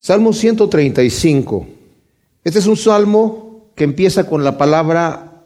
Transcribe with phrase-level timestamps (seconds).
[0.00, 1.66] Salmo 135.
[2.44, 5.42] Este es un salmo que empieza con la palabra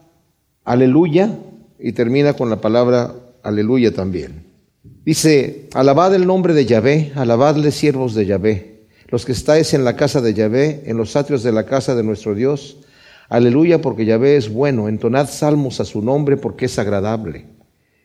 [0.63, 1.39] aleluya
[1.79, 4.45] y termina con la palabra aleluya también.
[5.03, 9.95] Dice, alabad el nombre de Yahvé, alabadle siervos de Yahvé, los que estáis en la
[9.95, 12.77] casa de Yahvé, en los atrios de la casa de nuestro Dios.
[13.29, 17.47] Aleluya porque Yahvé es bueno, entonad salmos a su nombre porque es agradable.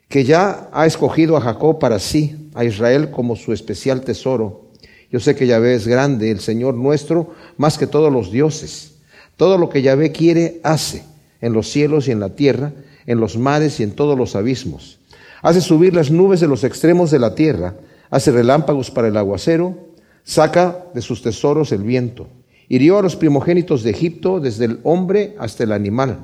[0.09, 4.68] Que ya ha escogido a Jacob para sí, a Israel como su especial tesoro
[5.11, 8.95] yo sé que Yahvé es grande, el Señor nuestro, más que todos los dioses.
[9.37, 11.05] Todo lo que Yahvé quiere, hace,
[11.41, 12.73] en los cielos y en la tierra,
[13.07, 14.99] en los mares y en todos los abismos.
[15.41, 17.75] Hace subir las nubes de los extremos de la tierra,
[18.11, 19.89] hace relámpagos para el aguacero,
[20.25, 22.29] saca de sus tesoros el viento.
[22.69, 26.19] Hirió a los primogénitos de Egipto, desde el hombre hasta el animal.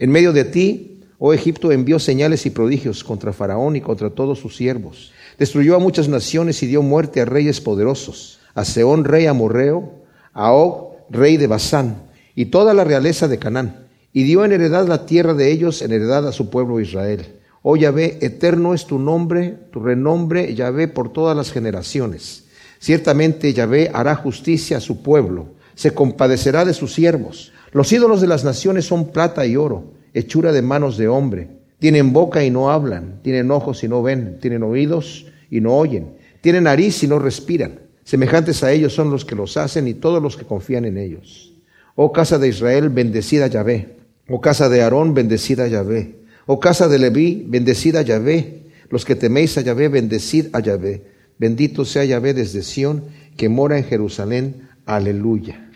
[0.00, 4.40] En medio de ti, oh Egipto, envió señales y prodigios contra Faraón y contra todos
[4.40, 5.12] sus siervos.
[5.38, 10.52] Destruyó a muchas naciones y dio muerte a reyes poderosos, a Seón, rey amorreo, a
[10.52, 12.02] Og, rey de Basán,
[12.34, 15.92] y toda la realeza de Canaán, y dio en heredad la tierra de ellos, en
[15.92, 17.40] heredad a su pueblo Israel.
[17.62, 22.44] Oh Yahvé, eterno es tu nombre, tu renombre, Yahvé, por todas las generaciones.
[22.78, 27.52] Ciertamente Yahvé hará justicia a su pueblo, se compadecerá de sus siervos.
[27.72, 31.48] Los ídolos de las naciones son plata y oro, hechura de manos de hombre.
[31.78, 36.16] Tienen boca y no hablan, tienen ojos y no ven, tienen oídos y no oyen,
[36.40, 37.80] tienen nariz y no respiran.
[38.04, 41.52] Semejantes a ellos son los que los hacen y todos los que confían en ellos.
[41.94, 43.96] Oh casa de Israel, bendecida Yahvé.
[44.28, 46.16] Oh casa de Aarón, bendecida Yahvé.
[46.46, 48.64] Oh casa de Leví, bendecida Yahvé.
[48.90, 51.02] Los que teméis a Yahvé, bendecid a Yahvé.
[51.38, 53.04] Bendito sea Yahvé desde Sión,
[53.36, 54.68] que mora en Jerusalén.
[54.86, 55.70] Aleluya.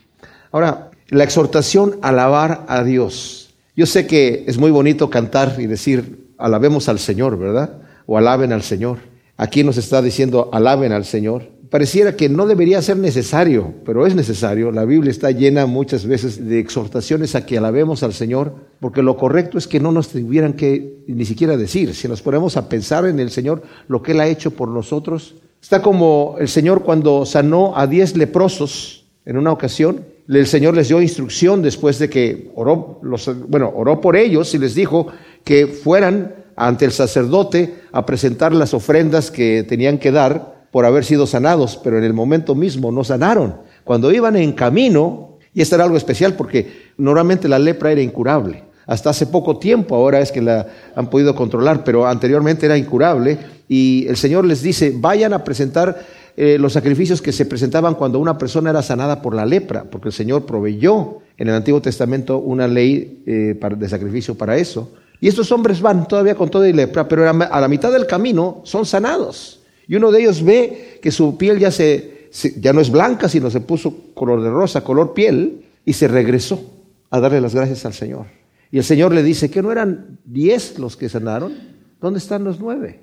[0.53, 3.48] Ahora, la exhortación a alabar a Dios.
[3.79, 7.79] Yo sé que es muy bonito cantar y decir, alabemos al Señor, ¿verdad?
[8.07, 8.99] O alaben al Señor.
[9.37, 11.45] Aquí nos está diciendo, alaben al Señor.
[11.71, 14.73] Pareciera que no debería ser necesario, pero es necesario.
[14.73, 19.17] La Biblia está llena muchas veces de exhortaciones a que alabemos al Señor, porque lo
[19.17, 21.95] correcto es que no nos tuvieran que ni siquiera decir.
[21.95, 25.37] Si nos ponemos a pensar en el Señor, lo que Él ha hecho por nosotros,
[25.63, 30.89] está como el Señor cuando sanó a diez leprosos en una ocasión, el Señor les
[30.89, 35.07] dio instrucción después de que oró, los, bueno, oró por ellos y les dijo
[35.43, 41.05] que fueran ante el sacerdote a presentar las ofrendas que tenían que dar por haber
[41.05, 43.57] sido sanados, pero en el momento mismo no sanaron.
[43.85, 48.65] Cuando iban en camino, y esto era algo especial porque normalmente la lepra era incurable.
[48.87, 53.39] Hasta hace poco tiempo ahora es que la han podido controlar, pero anteriormente era incurable.
[53.69, 56.05] Y el Señor les dice, vayan a presentar
[56.41, 60.11] eh, los sacrificios que se presentaban cuando una persona era sanada por la lepra, porque
[60.11, 64.93] el Señor proveyó en el Antiguo Testamento una ley eh, de sacrificio para eso.
[65.21, 68.61] Y estos hombres van todavía con toda y lepra, pero a la mitad del camino
[68.63, 69.63] son sanados.
[69.89, 72.29] Y uno de ellos ve que su piel ya, se,
[72.61, 76.63] ya no es blanca, sino se puso color de rosa, color piel, y se regresó
[77.11, 78.27] a darle las gracias al Señor.
[78.71, 81.53] Y el Señor le dice, ¿que no eran diez los que sanaron?
[82.01, 83.01] ¿Dónde están los nueve?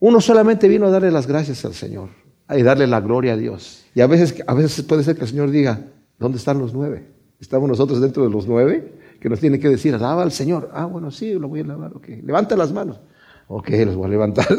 [0.00, 3.84] Uno solamente vino a darle las gracias al Señor y darle la gloria a Dios.
[3.94, 5.80] Y a veces, a veces puede ser que el Señor diga,
[6.18, 7.06] ¿dónde están los nueve?
[7.40, 8.92] ¿Estamos nosotros dentro de los nueve?
[9.20, 10.70] Que nos tiene que decir, alaba al Señor.
[10.72, 11.92] Ah, bueno, sí, lo voy a alabar.
[11.94, 13.00] Ok, levanta las manos.
[13.48, 14.46] Ok, los voy a levantar.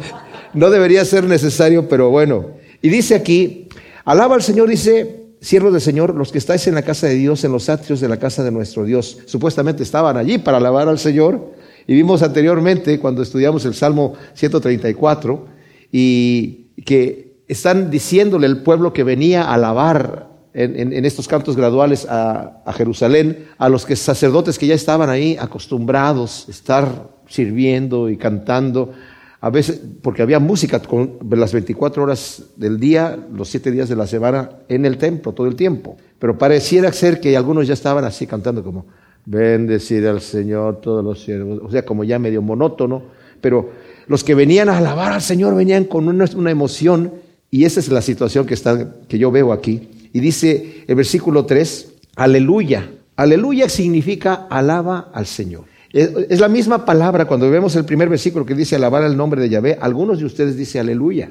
[0.54, 2.46] no debería ser necesario, pero bueno.
[2.82, 3.68] Y dice aquí,
[4.04, 7.44] alaba al Señor, dice, siervos del Señor, los que estáis en la casa de Dios,
[7.44, 9.18] en los atrios de la casa de nuestro Dios.
[9.26, 11.54] Supuestamente estaban allí para alabar al Señor.
[11.86, 15.46] Y vimos anteriormente, cuando estudiamos el Salmo 134,
[15.92, 22.62] y que están diciéndole al pueblo que venía a alabar en, estos cantos graduales a,
[22.76, 28.92] Jerusalén, a los que sacerdotes que ya estaban ahí acostumbrados a estar sirviendo y cantando,
[29.40, 33.96] a veces, porque había música con las 24 horas del día, los 7 días de
[33.96, 35.96] la semana en el templo todo el tiempo.
[36.18, 38.86] Pero pareciera ser que algunos ya estaban así cantando como,
[39.24, 43.02] bendecir al Señor todos los siervos, o sea, como ya medio monótono,
[43.40, 43.70] pero
[44.10, 47.12] los que venían a alabar al Señor venían con una, emoción
[47.48, 49.88] y esa es la situación que, está, que yo veo aquí.
[50.12, 52.90] Y dice el versículo 3, aleluya.
[53.14, 55.66] Aleluya significa alaba al Señor.
[55.92, 59.48] Es, la misma palabra cuando vemos el primer versículo que dice alabar el nombre de
[59.48, 59.78] Yahvé.
[59.80, 61.30] Algunos de ustedes dicen aleluya,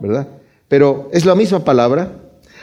[0.00, 0.26] ¿verdad?
[0.68, 2.12] Pero es la misma palabra.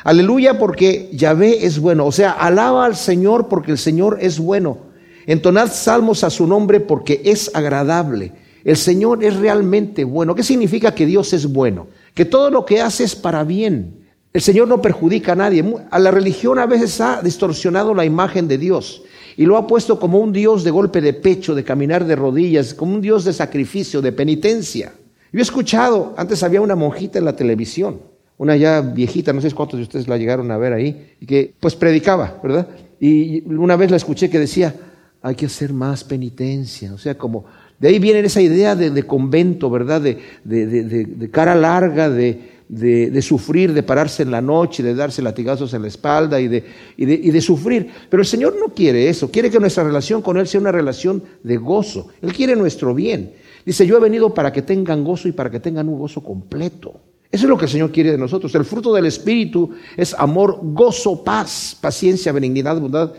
[0.04, 2.08] Aleluya porque Yahvé es bueno.
[2.08, 4.80] O sea, alaba al Señor porque el Señor es bueno.
[5.28, 8.32] Entonad salmos a su nombre porque es agradable.
[8.64, 10.36] El Señor es realmente bueno.
[10.36, 11.88] ¿Qué significa que Dios es bueno?
[12.14, 14.04] Que todo lo que hace es para bien.
[14.32, 15.64] El Señor no perjudica a nadie.
[15.92, 19.04] A la religión a veces ha distorsionado la imagen de Dios
[19.38, 22.74] y lo ha puesto como un Dios de golpe de pecho, de caminar de rodillas,
[22.74, 24.94] como un Dios de sacrificio, de penitencia.
[25.32, 28.02] Yo he escuchado, antes había una monjita en la televisión,
[28.38, 31.54] una ya viejita, no sé cuántos de ustedes la llegaron a ver ahí, y que
[31.60, 32.68] pues predicaba, ¿verdad?
[33.00, 34.76] Y una vez la escuché que decía,
[35.22, 37.46] hay que hacer más penitencia, o sea, como
[37.84, 40.00] de ahí viene esa idea de, convento, ¿verdad?
[40.00, 45.90] De, cara larga, de, sufrir, de pararse en la noche, de darse latigazos en la
[45.90, 46.64] espalda y
[46.96, 47.90] y de sufrir.
[48.10, 51.22] Pero el Señor no quiere eso, quiere que nuestra relación con Él sea una relación
[51.44, 52.08] de gozo.
[52.22, 53.34] Él quiere nuestro bien.
[53.66, 57.02] Dice, yo he venido para que tengan gozo y para que tengan un gozo completo.
[57.30, 58.56] Eso es lo que el Señor quiere de nosotros.
[58.56, 63.12] El fruto del Espíritu es amor, gozo, paz, paciencia, benignidad, bondad,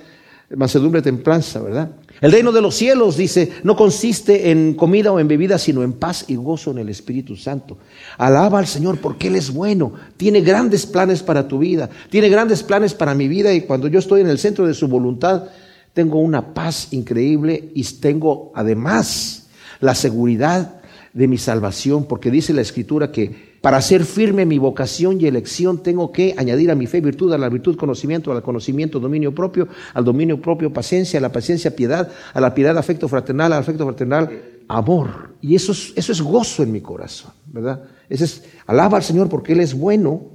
[0.50, 1.90] mansedumbre, templanza, ¿verdad?
[2.20, 5.94] El reino de los cielos, dice, no consiste en comida o en bebida, sino en
[5.94, 7.78] paz y gozo en el Espíritu Santo.
[8.18, 12.62] Alaba al Señor porque Él es bueno, tiene grandes planes para tu vida, tiene grandes
[12.62, 15.48] planes para mi vida y cuando yo estoy en el centro de su voluntad,
[15.92, 19.48] tengo una paz increíble y tengo además
[19.80, 20.80] la seguridad
[21.12, 25.82] de mi salvación, porque dice la Escritura que para hacer firme mi vocación y elección
[25.82, 29.68] tengo que añadir a mi fe virtud, a la virtud conocimiento, al conocimiento dominio propio,
[29.94, 33.86] al dominio propio paciencia, a la paciencia piedad, a la piedad afecto fraternal, al afecto
[33.86, 34.28] fraternal
[34.68, 35.30] amor.
[35.40, 37.84] Y eso es, eso es gozo en mi corazón, ¿verdad?
[38.10, 40.26] Ese es, alaba al Señor porque Él es bueno.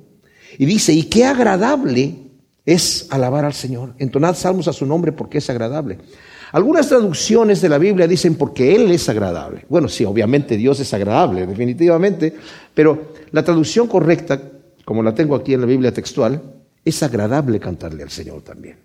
[0.57, 2.31] Y dice, y qué agradable
[2.65, 3.93] es alabar al Señor.
[3.99, 5.99] Entonad salmos a su nombre porque es agradable.
[6.51, 9.65] Algunas traducciones de la Biblia dicen porque Él es agradable.
[9.69, 12.33] Bueno, sí, obviamente Dios es agradable, definitivamente,
[12.73, 14.41] pero la traducción correcta,
[14.83, 16.41] como la tengo aquí en la Biblia textual,
[16.83, 18.77] es agradable cantarle al Señor también.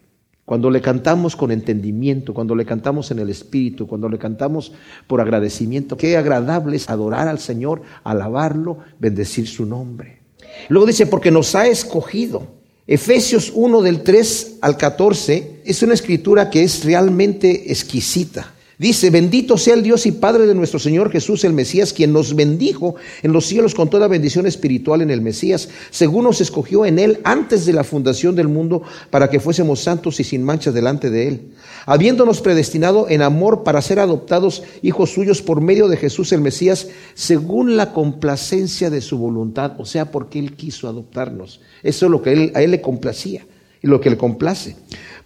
[0.45, 4.73] Cuando le cantamos con entendimiento, cuando le cantamos en el Espíritu, cuando le cantamos
[5.07, 10.21] por agradecimiento, qué agradable es adorar al Señor, alabarlo, bendecir su nombre.
[10.69, 12.47] Luego dice, porque nos ha escogido
[12.87, 18.53] Efesios 1 del 3 al 14 es una escritura que es realmente exquisita.
[18.85, 22.37] Dice, bendito sea el Dios y Padre de nuestro Señor Jesús el Mesías, quien nos
[22.37, 26.99] bendijo en los cielos con toda bendición espiritual en el Mesías, según nos escogió en
[26.99, 31.09] Él antes de la fundación del mundo, para que fuésemos santos y sin mancha delante
[31.09, 31.53] de Él,
[31.87, 36.89] habiéndonos predestinado en amor para ser adoptados hijos suyos por medio de Jesús el Mesías,
[37.15, 41.63] según la complacencia de su voluntad, o sea, porque Él quiso adoptarnos.
[41.83, 43.47] Eso es lo que a Él le complacía
[43.81, 44.77] y lo que le complace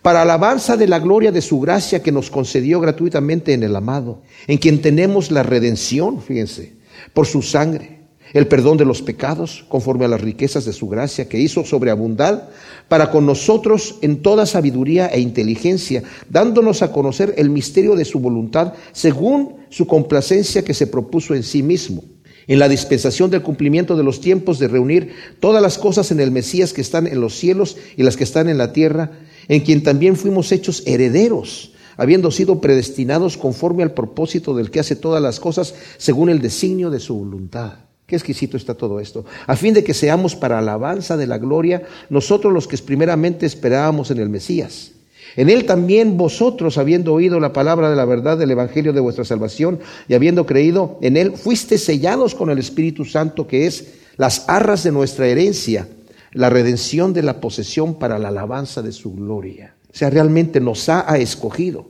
[0.03, 4.23] para alabanza de la gloria de su gracia que nos concedió gratuitamente en el amado,
[4.47, 6.75] en quien tenemos la redención, fíjense,
[7.13, 7.99] por su sangre,
[8.33, 12.51] el perdón de los pecados, conforme a las riquezas de su gracia, que hizo sobreabundar
[12.89, 18.21] para con nosotros en toda sabiduría e inteligencia, dándonos a conocer el misterio de su
[18.21, 22.05] voluntad, según su complacencia que se propuso en sí mismo
[22.49, 26.31] en la dispensación del cumplimiento de los tiempos de reunir todas las cosas en el
[26.31, 29.13] Mesías que están en los cielos y las que están en la tierra,
[29.49, 34.95] en quien también fuimos hechos herederos, habiendo sido predestinados conforme al propósito del que hace
[34.95, 37.73] todas las cosas según el designio de su voluntad.
[38.07, 39.25] Qué exquisito está todo esto.
[39.47, 44.11] A fin de que seamos para alabanza de la gloria nosotros los que primeramente esperábamos
[44.11, 44.93] en el Mesías.
[45.37, 49.25] En él también vosotros, habiendo oído la palabra de la verdad del Evangelio de vuestra
[49.25, 49.79] salvación
[50.09, 54.85] y habiendo creído en él, fuiste sellados con el Espíritu Santo, que es las arras
[54.85, 55.87] de nuestra herencia
[56.33, 59.75] la redención de la posesión para la alabanza de su gloria.
[59.91, 61.89] O sea, realmente nos ha, escogido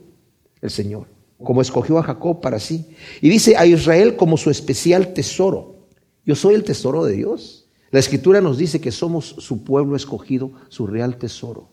[0.61, 1.07] el Señor,
[1.43, 2.85] como escogió a Jacob para sí.
[3.21, 5.87] Y dice a Israel como su especial tesoro.
[6.25, 7.67] Yo soy el tesoro de Dios.
[7.91, 11.69] La escritura nos dice que somos su pueblo escogido, su real tesoro.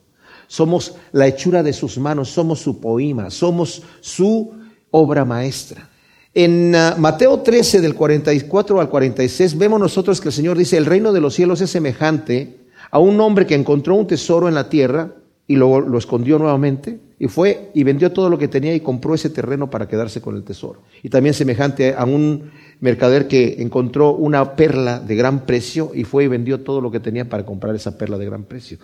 [0.48, 4.54] Somos la hechura de sus manos, somos su poema, somos su
[4.90, 5.90] obra maestra.
[6.38, 10.84] En ah, Mateo 13, del 44 al 46, vemos nosotros que el Señor dice, el
[10.84, 12.58] reino de los cielos es semejante
[12.90, 15.12] a un hombre que encontró un tesoro en la tierra
[15.46, 19.14] y lo, lo escondió nuevamente y fue y vendió todo lo que tenía y compró
[19.14, 20.82] ese terreno para quedarse con el tesoro.
[21.02, 22.50] Y también semejante a un
[22.80, 27.00] mercader que encontró una perla de gran precio y fue y vendió todo lo que
[27.00, 28.76] tenía para comprar esa perla de gran precio.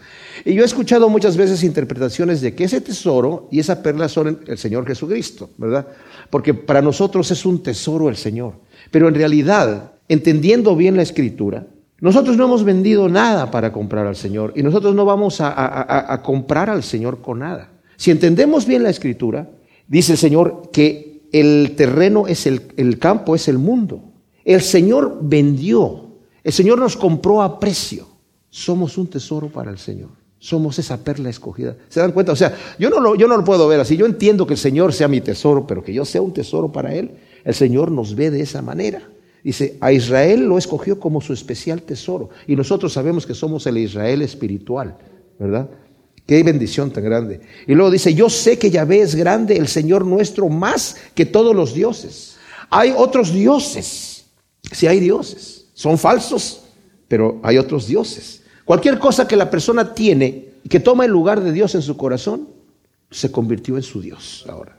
[0.44, 4.40] Y yo he escuchado muchas veces interpretaciones de que ese tesoro y esa perla son
[4.46, 5.86] el Señor Jesucristo, ¿verdad?
[6.32, 8.54] Porque para nosotros es un tesoro el Señor.
[8.90, 11.66] Pero en realidad, entendiendo bien la escritura,
[12.00, 16.70] nosotros no hemos vendido nada para comprar al Señor y nosotros no vamos a, comprar
[16.70, 17.72] al Señor con nada.
[17.98, 19.50] Si entendemos bien la escritura,
[19.86, 24.02] dice el Señor que el terreno es el, campo, es el mundo.
[24.42, 26.12] El Señor vendió,
[26.42, 28.06] el Señor nos compró a precio.
[28.48, 30.21] Somos un tesoro para el Señor.
[30.42, 31.76] Somos esa perla escogida.
[31.88, 32.32] ¿Se dan cuenta?
[32.32, 33.96] O sea, yo no, lo, yo no lo puedo ver así.
[33.96, 36.92] Yo entiendo que el Señor sea mi tesoro, pero que yo sea un tesoro para
[36.92, 37.12] Él.
[37.44, 39.08] El Señor nos ve de esa manera.
[39.44, 42.30] Dice, a Israel lo escogió como su especial tesoro.
[42.48, 44.96] Y nosotros sabemos que somos el Israel espiritual,
[45.38, 45.70] ¿verdad?
[46.26, 47.40] Qué bendición tan grande.
[47.68, 51.54] Y luego dice, yo sé que Yahvé es grande, el Señor nuestro, más que todos
[51.54, 52.34] los dioses.
[52.68, 54.24] Hay otros dioses,
[54.72, 56.64] si hay dioses, son falsos,
[57.06, 58.41] pero hay otros dioses.
[58.64, 62.48] Cualquier cosa que la persona tiene que toma el lugar de Dios en su corazón,
[63.10, 64.76] se convirtió en su Dios ahora.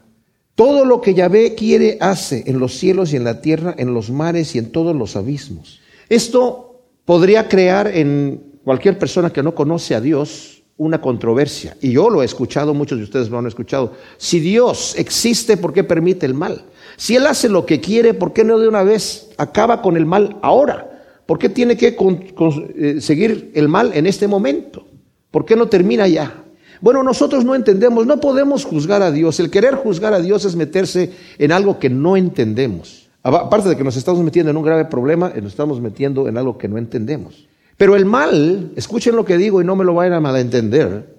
[0.55, 4.09] Todo lo que Yahvé quiere hace en los cielos y en la tierra, en los
[4.09, 5.81] mares y en todos los abismos.
[6.09, 11.75] Esto podría crear en cualquier persona que no conoce a Dios una controversia.
[11.81, 13.93] Y yo lo he escuchado, muchos de ustedes lo han escuchado.
[14.17, 16.65] Si Dios existe, ¿por qué permite el mal?
[16.97, 20.05] Si Él hace lo que quiere, ¿por qué no de una vez acaba con el
[20.05, 20.92] mal ahora?
[21.25, 24.85] ¿Por qué tiene que eh, seguir el mal en este momento?
[25.31, 26.43] ¿Por qué no termina ya?
[26.81, 29.39] Bueno, nosotros no entendemos, no podemos juzgar a Dios.
[29.39, 33.09] El querer juzgar a Dios es meterse en algo que no entendemos.
[33.23, 36.57] Aparte de que nos estamos metiendo en un grave problema, nos estamos metiendo en algo
[36.57, 37.47] que no entendemos.
[37.77, 41.15] Pero el mal, escuchen lo que digo y no me lo vayan a entender,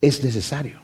[0.00, 0.80] es necesario.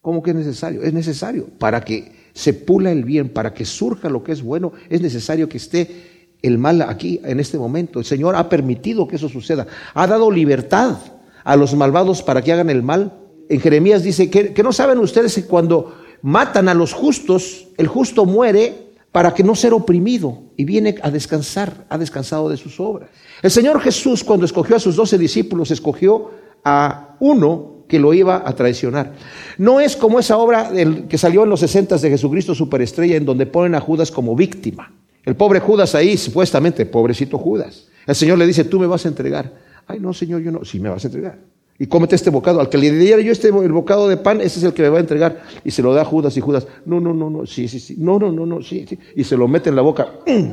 [0.00, 0.82] ¿Cómo que es necesario?
[0.82, 4.72] Es necesario para que se pula el bien, para que surja lo que es bueno,
[4.90, 7.98] es necesario que esté el mal aquí en este momento.
[7.98, 10.96] El Señor ha permitido que eso suceda, ha dado libertad
[11.44, 13.12] a los malvados para que hagan el mal.
[13.48, 18.24] En Jeremías dice que, no saben ustedes que cuando matan a los justos, el justo
[18.24, 23.10] muere para que no ser oprimido y viene a descansar, ha descansado de sus obras.
[23.42, 26.30] El Señor Jesús cuando escogió a sus doce discípulos, escogió
[26.64, 29.12] a uno que lo iba a traicionar.
[29.58, 30.70] No es como esa obra
[31.08, 34.92] que salió en los sesentas de Jesucristo Superestrella, en donde ponen a Judas como víctima.
[35.24, 37.88] El pobre Judas ahí, supuestamente, pobrecito Judas.
[38.06, 39.52] El Señor le dice, tú me vas a entregar.
[39.86, 40.64] Ay, no, Señor, yo no.
[40.64, 41.38] Sí, me vas a entregar.
[41.78, 42.60] Y cómete este bocado.
[42.60, 44.88] Al que le diera yo este el bocado de pan, ese es el que me
[44.88, 45.42] va a entregar.
[45.64, 47.96] Y se lo da a Judas y Judas, no, no, no, no, sí, sí, sí.
[47.98, 48.98] No, no, no, no, sí, sí.
[49.16, 50.08] Y se lo mete en la boca.
[50.26, 50.52] ¡Mm!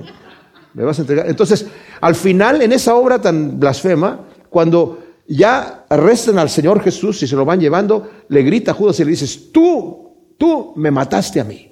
[0.73, 1.27] Me vas a entregar.
[1.27, 1.65] Entonces,
[2.01, 7.35] al final, en esa obra tan blasfema, cuando ya arrestan al Señor Jesús y se
[7.35, 11.43] lo van llevando, le grita a Judas y le dices, tú, tú me mataste a
[11.43, 11.71] mí,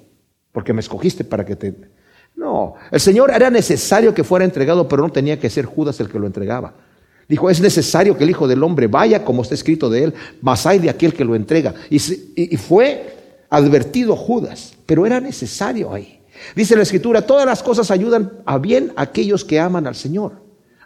[0.52, 1.74] porque me escogiste para que te...
[2.38, 6.08] No, el Señor era necesario que fuera entregado, pero no tenía que ser Judas el
[6.08, 6.72] que lo entregaba.
[7.28, 10.64] Dijo, es necesario que el Hijo del Hombre vaya como está escrito de él, mas
[10.64, 11.74] hay de aquel que lo entrega.
[11.90, 11.98] Y,
[12.56, 16.20] fue advertido Judas, pero era necesario ahí.
[16.54, 20.34] Dice la Escritura, todas las cosas ayudan a bien a aquellos que aman al Señor.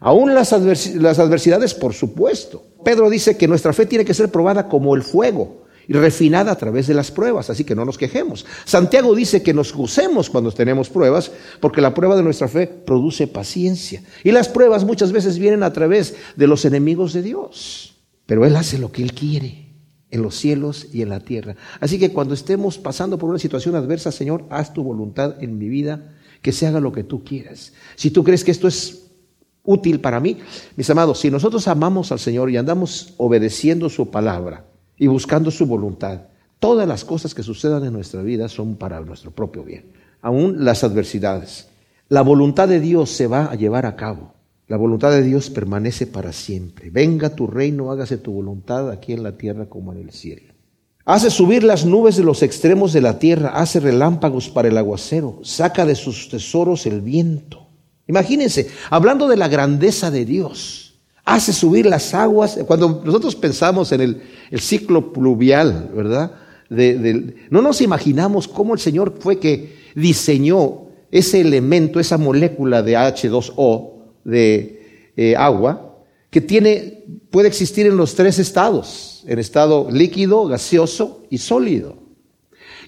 [0.00, 2.64] Aún las adversidades, por supuesto.
[2.82, 6.56] Pedro dice que nuestra fe tiene que ser probada como el fuego y refinada a
[6.56, 8.46] través de las pruebas, así que no nos quejemos.
[8.64, 13.26] Santiago dice que nos gocemos cuando tenemos pruebas, porque la prueba de nuestra fe produce
[13.26, 14.02] paciencia.
[14.24, 17.96] Y las pruebas muchas veces vienen a través de los enemigos de Dios,
[18.26, 19.68] pero Él hace lo que Él quiere
[20.10, 21.56] en los cielos y en la tierra.
[21.80, 25.68] Así que cuando estemos pasando por una situación adversa, Señor, haz tu voluntad en mi
[25.68, 27.72] vida, que se haga lo que tú quieras.
[27.96, 29.06] Si tú crees que esto es
[29.64, 30.38] útil para mí,
[30.76, 34.66] mis amados, si nosotros amamos al Señor y andamos obedeciendo su palabra,
[35.02, 36.20] y buscando su voluntad.
[36.60, 39.86] Todas las cosas que sucedan en nuestra vida son para nuestro propio bien,
[40.20, 41.66] aún las adversidades.
[42.08, 44.34] La voluntad de Dios se va a llevar a cabo.
[44.68, 46.90] La voluntad de Dios permanece para siempre.
[46.90, 50.54] Venga tu reino, hágase tu voluntad aquí en la tierra como en el cielo.
[51.04, 55.40] Hace subir las nubes de los extremos de la tierra, hace relámpagos para el aguacero,
[55.42, 57.66] saca de sus tesoros el viento.
[58.06, 60.91] Imagínense, hablando de la grandeza de Dios,
[61.24, 62.58] hace subir las aguas.
[62.66, 64.22] Cuando nosotros pensamos en el,
[64.60, 66.32] ciclo pluvial, ¿verdad?
[67.50, 73.90] no nos imaginamos cómo el Señor fue que diseñó ese elemento, esa molécula de H2O,
[74.24, 75.98] de eh, agua,
[76.30, 81.96] que tiene, puede existir en los tres estados, en estado líquido, gaseoso y sólido.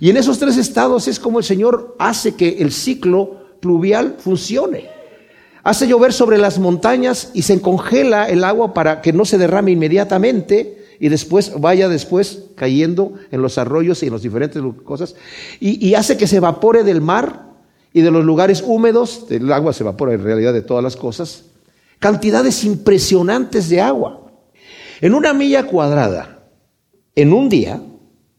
[0.00, 4.93] Y en esos tres estados es como el Señor hace que el ciclo pluvial funcione
[5.64, 9.72] hace llover sobre las montañas y se congela el agua para que no se derrame
[9.72, 15.16] inmediatamente y después vaya después cayendo en los arroyos y en las diferentes cosas
[15.58, 17.46] y, y, hace que se evapore del mar
[17.92, 21.44] y de los lugares húmedos, el agua se evapora en realidad de todas las cosas,
[21.98, 24.32] cantidades impresionantes de agua.
[25.00, 26.44] En una milla cuadrada,
[27.14, 27.80] en un día,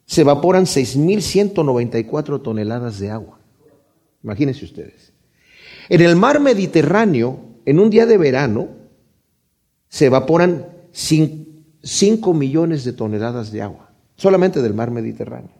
[0.05, 3.39] se evaporan 6.194 toneladas de agua.
[4.23, 5.14] Imagínense ustedes.
[5.89, 8.69] En el mar Mediterráneo, en un día de verano,
[9.89, 15.51] se evaporan 5 millones de toneladas de agua, solamente del mar Mediterráneo.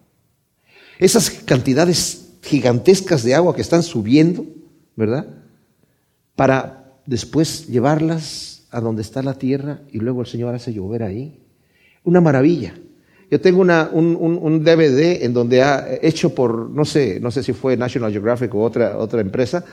[0.97, 4.45] Esas cantidades gigantescas de agua que están subiendo,
[4.95, 5.27] ¿verdad?
[6.35, 11.39] Para después llevarlas a donde está la tierra y luego el Señor hace llover ahí.
[12.03, 12.75] Una maravilla.
[13.31, 17.53] Yo tengo un, un, DVD en donde ha hecho por, no sé, no sé si
[17.53, 19.65] fue National Geographic o otra, otra empresa,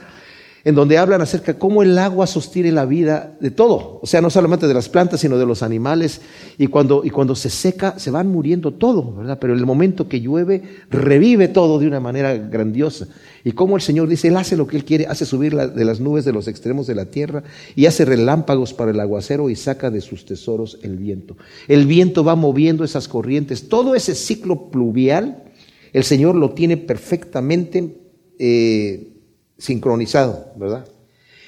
[0.65, 4.21] en donde hablan acerca de cómo el agua sostiene la vida de todo, o sea,
[4.21, 6.21] no solamente de las plantas, sino de los animales,
[6.57, 9.39] y cuando, y cuando se seca se van muriendo todo, ¿verdad?
[9.41, 13.07] Pero en el momento que llueve, revive todo de una manera grandiosa.
[13.43, 15.99] Y como el Señor dice, Él hace lo que Él quiere, hace subir de las
[15.99, 17.43] nubes de los extremos de la tierra,
[17.75, 21.35] y hace relámpagos para el aguacero y saca de sus tesoros el viento.
[21.67, 25.43] El viento va moviendo esas corrientes, todo ese ciclo pluvial,
[25.91, 27.97] el Señor lo tiene perfectamente.
[28.39, 29.12] Eh,
[29.57, 30.87] sincronizado, ¿verdad?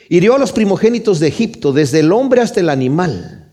[0.09, 3.51] Hirió a los primogénitos de Egipto, desde el hombre hasta el animal.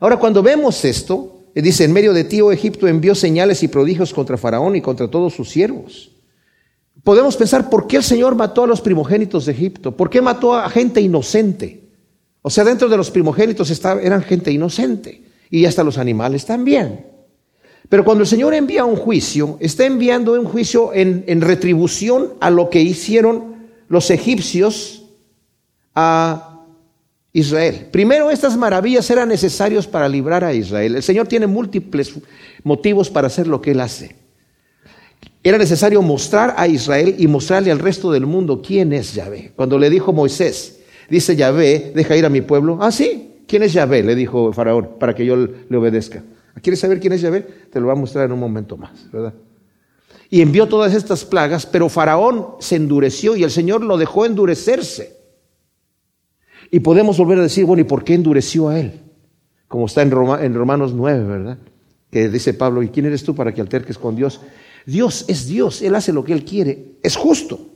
[0.00, 4.12] Ahora, cuando vemos esto, dice, en medio de ti, oh Egipto, envió señales y prodigios
[4.12, 6.10] contra Faraón y contra todos sus siervos.
[7.04, 9.96] Podemos pensar, ¿por qué el Señor mató a los primogénitos de Egipto?
[9.96, 11.90] ¿Por qué mató a gente inocente?
[12.42, 13.70] O sea, dentro de los primogénitos
[14.02, 17.06] eran gente inocente y hasta los animales también.
[17.88, 22.70] Pero cuando el Señor envía un juicio, está enviando un juicio en, retribución a lo
[22.70, 23.54] que hicieron
[23.88, 25.04] los egipcios
[25.94, 26.62] a
[27.32, 27.88] Israel.
[27.90, 30.96] Primero, estas maravillas eran necesarias para librar a Israel.
[30.96, 32.14] El Señor tiene múltiples
[32.62, 34.16] motivos para hacer lo que Él hace.
[35.42, 39.52] Era necesario mostrar a Israel y mostrarle al resto del mundo quién es Yahvé.
[39.54, 42.78] Cuando le dijo Moisés, dice Yahvé, deja ir a mi pueblo.
[42.80, 44.02] Ah, sí, ¿quién es Yahvé?
[44.02, 46.22] Le dijo Faraón, para que yo le obedezca.
[46.62, 47.42] ¿Quieres saber quién es Yahvé?
[47.70, 49.34] Te lo voy a mostrar en un momento más, ¿verdad?
[50.34, 55.16] y envió todas estas plagas, pero Faraón se endureció y el Señor lo dejó endurecerse.
[56.72, 59.00] Y podemos volver a decir, bueno, ¿y por qué endureció a él?
[59.68, 61.58] Como está en, en Romanos 9, ¿verdad?
[62.10, 64.40] Que dice Pablo, ¿y quién eres tú para que alterques con Dios?
[64.86, 67.68] Dios es Dios, Él hace lo que Él quiere, es justo.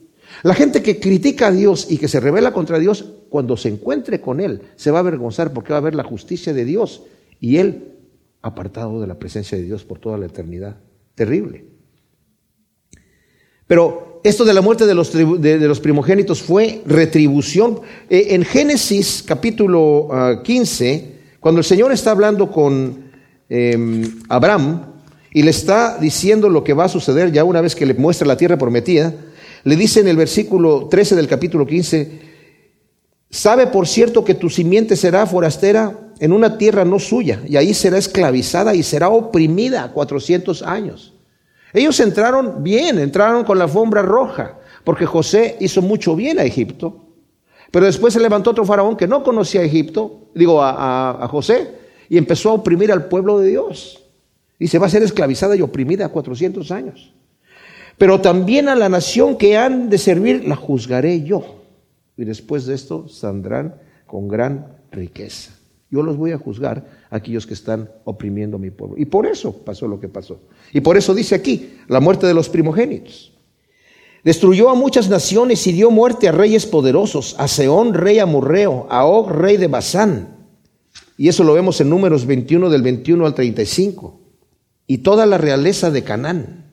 [0.42, 4.20] La gente que critica a Dios y que se revela contra Dios, cuando se encuentre
[4.20, 7.02] con Él, se va a avergonzar porque va a ver la justicia de Dios
[7.40, 7.97] y Él
[8.42, 10.76] apartado de la presencia de Dios por toda la eternidad.
[11.14, 11.64] Terrible.
[13.66, 17.80] Pero esto de la muerte de los, de, los primogénitos fue retribución.
[18.08, 20.08] Eh, en Génesis capítulo
[20.42, 23.10] 15, ah, cuando el Señor está hablando con
[23.48, 24.86] em, Abraham
[25.32, 28.26] y le está diciendo lo que va a suceder ya una vez que le muestra
[28.26, 29.14] la tierra prometida,
[29.64, 32.27] le dice en el versículo 13 del capítulo 15,
[33.30, 37.74] sabe por cierto que tu simiente será forastera en una tierra no suya, y ahí
[37.74, 41.14] será esclavizada y será oprimida 400 años.
[41.72, 47.04] Ellos entraron bien, entraron con la alfombra roja, porque José hizo mucho bien a Egipto.
[47.70, 51.74] Pero después se levantó otro faraón que no conocía a Egipto, digo a, José,
[52.08, 54.02] y empezó a oprimir al pueblo de Dios.
[54.58, 57.12] Y se va a ser esclavizada y oprimida 400 años.
[57.98, 61.57] Pero también a la nación que han de servir la juzgaré yo.
[62.18, 63.76] Y después de esto saldrán
[64.06, 65.52] con gran riqueza.
[65.90, 68.96] Yo los voy a juzgar a aquellos que están oprimiendo a mi pueblo.
[68.98, 70.40] Y por eso pasó lo que pasó.
[70.72, 73.32] Y por eso dice aquí, la muerte de los primogénitos.
[74.24, 79.06] Destruyó a muchas naciones y dio muerte a reyes poderosos, a Seón, rey amorreo, a
[79.06, 80.36] Og, rey de Basán.
[81.16, 84.20] Y eso lo vemos en números 21 del 21 al 35.
[84.86, 86.64] Y toda la realeza de Canaán.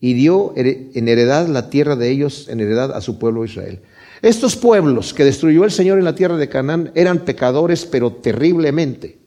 [0.00, 3.80] Y dio en heredad la tierra de ellos, en heredad a su pueblo Israel.
[4.22, 9.18] Estos pueblos que destruyó el Señor en la tierra de Canaán eran pecadores, pero terriblemente.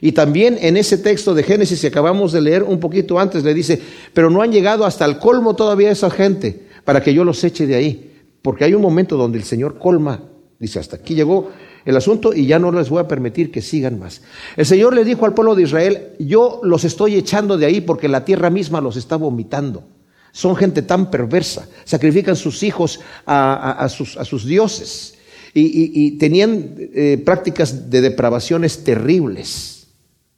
[0.00, 3.52] Y también en ese texto de Génesis que acabamos de leer un poquito antes le
[3.52, 3.80] dice,
[4.14, 7.66] pero no han llegado hasta el colmo todavía esa gente para que yo los eche
[7.66, 8.12] de ahí.
[8.40, 10.22] Porque hay un momento donde el Señor colma.
[10.58, 11.50] Dice, hasta aquí llegó
[11.84, 14.22] el asunto y ya no les voy a permitir que sigan más.
[14.56, 18.08] El Señor le dijo al pueblo de Israel, yo los estoy echando de ahí porque
[18.08, 19.84] la tierra misma los está vomitando.
[20.32, 25.14] Son gente tan perversa, sacrifican sus hijos a, sus, dioses
[25.54, 29.88] y, tenían eh, prácticas de depravaciones terribles.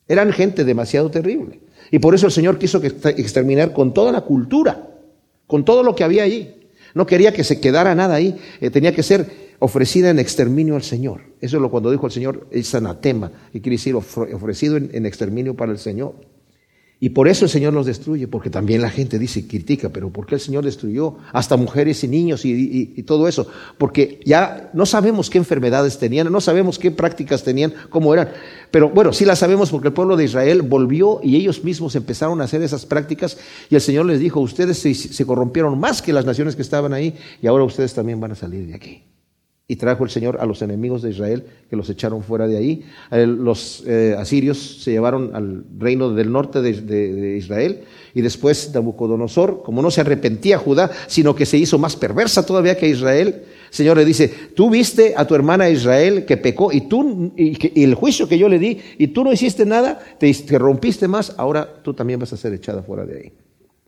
[0.08, 1.60] Eran gente demasiado terrible.
[1.90, 4.88] Y por eso el Señor quiso exterminar con toda la cultura,
[5.46, 6.54] con todo lo que había allí.
[6.94, 10.82] No quería que se quedara nada ahí, eh, tenía que ser ofrecida en exterminio al
[10.82, 11.20] Señor.
[11.40, 15.54] Eso es lo cuando dijo el Señor, es anatema, y quiere decir ofrecido en exterminio
[15.54, 16.14] para el Señor.
[17.02, 20.24] Y por eso el Señor los destruye, porque también la gente dice, critica, pero ¿por
[20.24, 23.48] qué el Señor destruyó hasta mujeres y niños y, todo eso?
[23.76, 28.28] Porque ya no sabemos qué enfermedades tenían, no sabemos qué prácticas tenían, cómo eran.
[28.70, 32.40] Pero bueno, sí las sabemos porque el pueblo de Israel volvió y ellos mismos empezaron
[32.40, 33.36] a hacer esas prácticas
[33.68, 37.16] y el Señor les dijo, ustedes se corrompieron más que las naciones que estaban ahí
[37.42, 39.02] y ahora ustedes también van a salir de aquí.
[39.72, 42.84] Y trajo el Señor a los enemigos de Israel que los echaron fuera de ahí.
[43.10, 47.80] Los eh, asirios se llevaron al reino del norte de, Israel
[48.12, 52.76] y después Nabucodonosor, como no se arrepentía Judá, sino que se hizo más perversa todavía
[52.76, 56.82] que Israel, el Señor le dice, tú viste a tu hermana Israel que pecó y
[56.82, 60.58] tú, y, el juicio que yo le di, y tú no hiciste nada, te, te
[60.58, 63.32] rompiste más, ahora tú también vas a ser echada fuera de ahí.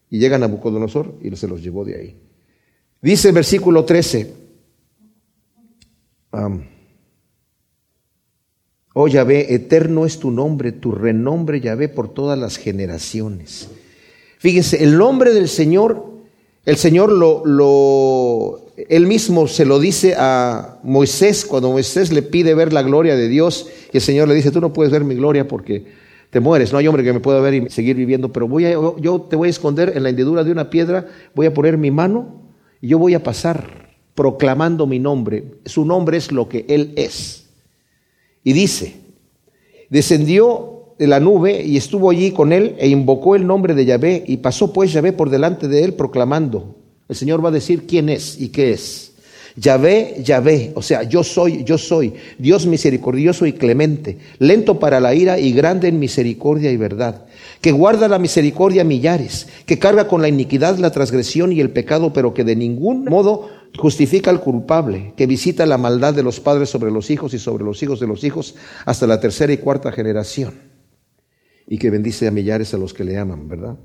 [0.08, 2.16] Y llega Nabucodonosor y se los llevó de ahí.
[3.02, 4.43] Dice el versículo 13,
[8.94, 13.68] oh Yahvé, eterno es tu nombre, tu renombre Yahvé por todas las generaciones.
[14.38, 16.04] Fíjense, el nombre del Señor,
[16.64, 22.54] el Señor lo, lo, él mismo se lo dice a Moisés cuando Moisés le pide
[22.54, 25.14] ver la gloria de Dios y el Señor le dice, tú no puedes ver mi
[25.14, 25.86] gloria porque
[26.30, 28.72] te mueres, no hay hombre que me pueda ver y seguir viviendo, pero voy a,
[28.72, 31.90] yo te voy a esconder en la hendidura de una piedra, voy a poner mi
[31.90, 32.42] mano
[32.80, 35.44] y yo voy a pasar proclamando mi nombre.
[35.64, 37.46] Su nombre es lo que Él es.
[38.42, 38.94] Y dice,
[39.90, 44.24] descendió de la nube y estuvo allí con él e invocó el nombre de Yahvé
[44.26, 46.76] y pasó pues Yahvé por delante de él proclamando.
[47.08, 49.12] El Señor va a decir quién es y qué es.
[49.56, 55.14] Yahvé, Yahvé, o sea, yo soy, yo soy, Dios misericordioso y clemente, lento para la
[55.14, 57.24] ira y grande en misericordia y verdad,
[57.60, 62.12] que guarda la misericordia millares, que carga con la iniquidad la transgresión y el pecado,
[62.12, 66.70] pero que de ningún modo justifica al culpable, que visita la maldad de los padres
[66.70, 69.92] sobre los hijos y sobre los hijos de los hijos hasta la tercera y cuarta
[69.92, 70.54] generación,
[71.66, 73.76] y que bendice a millares a los que le aman, ¿verdad?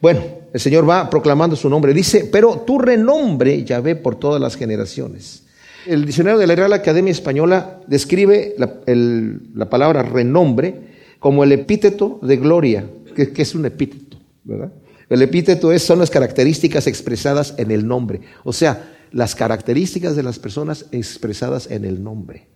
[0.00, 0.22] Bueno,
[0.52, 1.92] el Señor va proclamando su nombre.
[1.92, 5.44] Dice, pero tu renombre, ve por todas las generaciones.
[5.86, 12.36] El diccionario de la Real Academia Española describe la, palabra renombre como el epíteto de
[12.36, 14.72] gloria, que, es un epíteto, ¿verdad?
[15.08, 20.22] El epíteto es, son las características expresadas en el nombre, o sea, las características de
[20.22, 22.48] las personas expresadas en el nombre.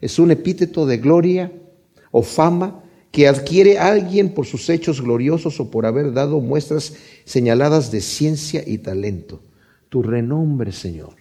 [0.00, 1.52] Es un epíteto de gloria
[2.10, 6.94] o fama que adquiere alguien por sus hechos gloriosos o por haber dado muestras
[7.24, 9.42] señaladas de ciencia y talento.
[9.88, 11.14] Tu renombre, Señor,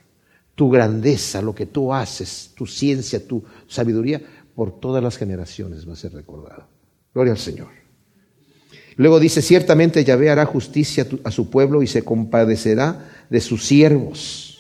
[0.56, 4.22] tu grandeza, lo que tú haces, tu ciencia, tu sabiduría,
[4.56, 6.68] por todas las generaciones va a ser recordado.
[7.14, 7.68] Gloria al Señor.
[8.96, 14.57] Luego dice, ciertamente Yahvé hará justicia a su pueblo y se compadecerá de sus siervos.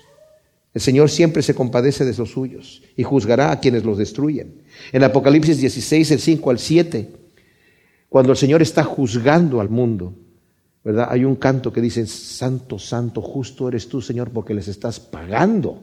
[0.77, 4.61] El Señor siempre se compadece de los suyos y juzgará a quienes los destruyen.
[4.91, 7.09] En Apocalipsis 16, el 5 al 7,
[8.09, 10.13] cuando el Señor está juzgando al mundo,
[10.83, 11.07] ¿verdad?
[11.09, 15.81] Hay un canto que dice, Santo, Santo, justo eres tú, Señor, porque les estás pagando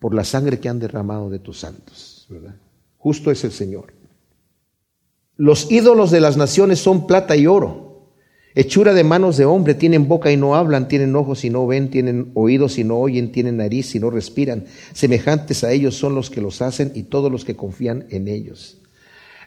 [0.00, 2.26] por la sangre que han derramado de tus santos.
[2.98, 3.94] Justo es el Señor.
[5.36, 7.89] Los ídolos de las naciones son plata y oro
[8.54, 11.88] Hechura de manos de hombre, tienen boca y no hablan, tienen ojos y no ven,
[11.88, 14.64] tienen oídos y no oyen, tienen nariz y no respiran.
[14.92, 18.78] Semejantes a ellos son los que los hacen y todos los que confían en ellos.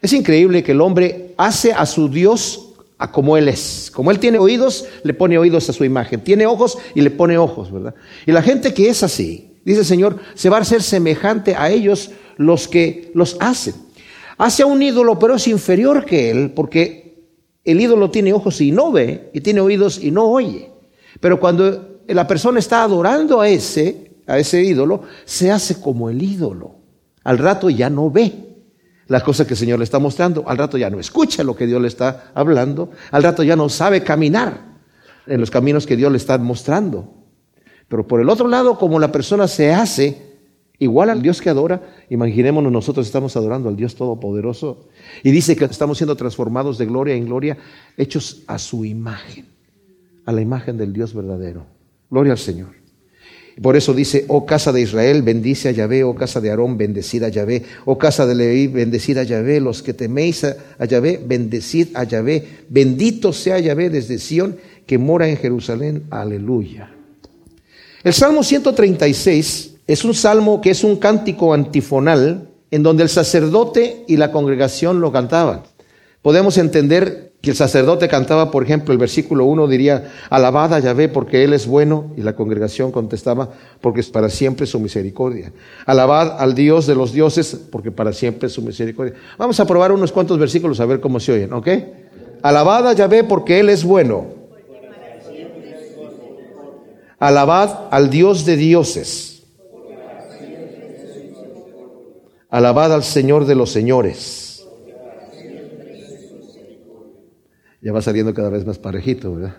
[0.01, 3.91] Es increíble que el hombre hace a su Dios a como Él es.
[3.93, 6.21] Como Él tiene oídos, le pone oídos a su imagen.
[6.21, 7.95] Tiene ojos y le pone ojos, ¿verdad?
[8.25, 11.69] Y la gente que es así, dice el Señor, se va a hacer semejante a
[11.69, 13.75] ellos los que los hacen.
[14.37, 17.02] Hace a un ídolo, pero es inferior que Él, porque
[17.63, 20.71] el ídolo tiene ojos y no ve, y tiene oídos y no oye.
[21.19, 26.21] Pero cuando la persona está adorando a ese, a ese ídolo, se hace como el
[26.21, 26.75] ídolo.
[27.23, 28.31] Al rato ya no ve
[29.07, 31.67] las cosas que el Señor le está mostrando, al rato ya no escucha lo que
[31.67, 34.73] Dios le está hablando, al rato ya no sabe caminar
[35.27, 37.13] en los caminos que Dios le está mostrando.
[37.87, 40.32] Pero por el otro lado, como la persona se hace
[40.83, 44.87] igual al Dios que adora, imaginémonos nosotros estamos adorando al Dios Todopoderoso.
[45.23, 47.57] Y dice que estamos siendo transformados de gloria en gloria,
[47.97, 49.47] hechos a su imagen,
[50.25, 51.65] a la imagen del Dios verdadero.
[52.09, 52.83] Gloria al Señor.
[53.61, 57.23] Por eso dice, oh casa de Israel, bendice a Yahvé, oh casa de Aarón, bendecid
[57.23, 61.95] a Yahvé, oh casa de Leví, bendecid a Yahvé, los que teméis a Yahvé, bendecid
[61.95, 66.91] a Yahvé, bendito sea Yahvé desde Sión, que mora en Jerusalén, aleluya.
[68.03, 74.03] El Salmo 136 es un salmo que es un cántico antifonal en donde el sacerdote
[74.07, 75.61] y la congregación lo cantaban.
[76.21, 81.43] Podemos entender que el sacerdote cantaba, por ejemplo, el versículo 1 diría, alabada Yahvé porque
[81.43, 83.49] Él es bueno, y la congregación contestaba,
[83.81, 85.51] porque es para siempre su misericordia.
[85.85, 89.13] Alabad al Dios de los dioses, porque para siempre es su misericordia.
[89.37, 91.67] Vamos a probar unos cuantos versículos a ver cómo se oyen, ¿ok?
[92.41, 94.27] Alabad a Yahvé porque Él es bueno.
[97.19, 99.32] Alabad al Dios de dioses.
[102.53, 104.63] Alabad al Señor de los señores.
[107.81, 109.55] Ya va saliendo cada vez más parejito, ¿verdad?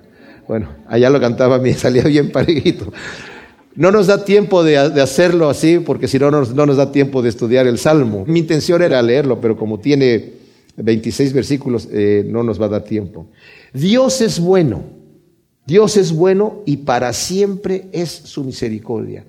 [0.47, 2.93] Bueno, allá lo cantaba a mí, salía bien parejito.
[3.75, 7.31] No nos da tiempo de, hacerlo así, porque si no, no, nos da tiempo de
[7.31, 8.25] estudiar el Salmo.
[8.29, 10.35] Mi intención era leerlo, pero como tiene
[10.77, 13.27] 26 versículos, eh, no nos va a dar tiempo.
[13.73, 14.85] Dios es bueno,
[15.67, 19.25] Dios es bueno y para siempre es su misericordia.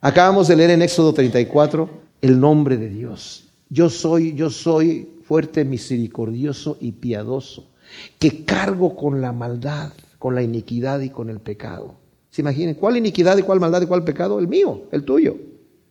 [0.00, 3.48] Acabamos de leer en Éxodo 34 el nombre de Dios.
[3.70, 7.70] Yo soy, yo soy fuerte, misericordioso y piadoso,
[8.18, 11.96] que cargo con la maldad, con la iniquidad y con el pecado.
[12.30, 12.74] ¿Se imaginen?
[12.74, 14.38] ¿Cuál iniquidad y cuál maldad y cuál pecado?
[14.38, 15.36] El mío, el tuyo.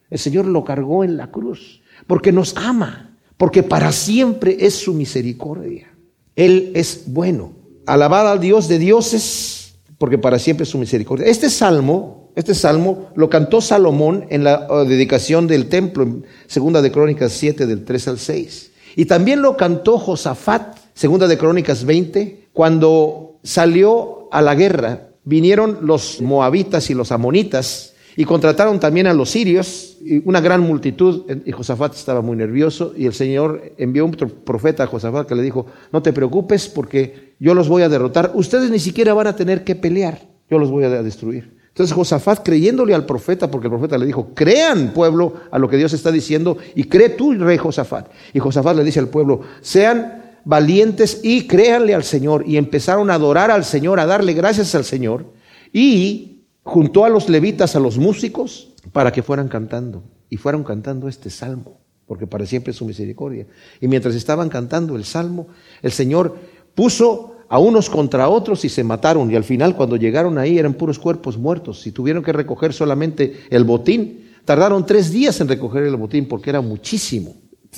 [0.10, 4.94] El Señor lo cargó en la cruz, porque nos ama, porque para siempre es su
[4.94, 5.94] misericordia.
[6.36, 7.52] Él es bueno.
[7.86, 11.26] Alabad al Dios de dioses, porque para siempre es su misericordia.
[11.26, 16.84] Este salmo, este salmo lo cantó Salomón en la uh, dedicación del templo, en segunda
[16.84, 18.72] de Crónicas 7, del 3 al 6.
[18.96, 25.80] Y también lo cantó Josafat, segunda de Crónicas 20, cuando salió a la guerra, vinieron
[25.82, 31.24] los moabitas y los amonitas y contrataron también a los sirios, y una gran multitud,
[31.44, 35.42] y Josafat estaba muy nervioso, y el Señor envió un profeta a Josafat que le
[35.42, 39.36] dijo, no te preocupes porque yo los voy a derrotar, ustedes ni siquiera van a
[39.36, 40.22] tener que pelear,
[40.52, 41.57] yo los voy a destruir.
[41.78, 45.78] Entonces Josafat, creyéndole al profeta, porque el profeta le dijo, crean pueblo a lo que
[45.78, 48.08] Dios está diciendo, y cree tú, rey Josafat.
[48.34, 52.44] Y Josafat le dice al pueblo, sean valientes y créanle al Señor.
[52.48, 55.32] Y empezaron a adorar al Señor, a darle gracias al Señor.
[55.72, 60.02] Y juntó a los levitas, a los músicos, para que fueran cantando.
[60.32, 63.46] Y fueron cantando este salmo, porque para siempre es su misericordia.
[63.80, 65.50] Y mientras estaban cantando el salmo,
[65.84, 66.38] el Señor
[66.74, 69.32] puso a unos contra otros y se mataron.
[69.32, 71.86] Y al final, cuando llegaron ahí, eran puros cuerpos muertos.
[71.88, 74.32] Y tuvieron que recoger solamente el botín.
[74.46, 77.36] Tardaron tres días en recoger el botín porque era muchísimo.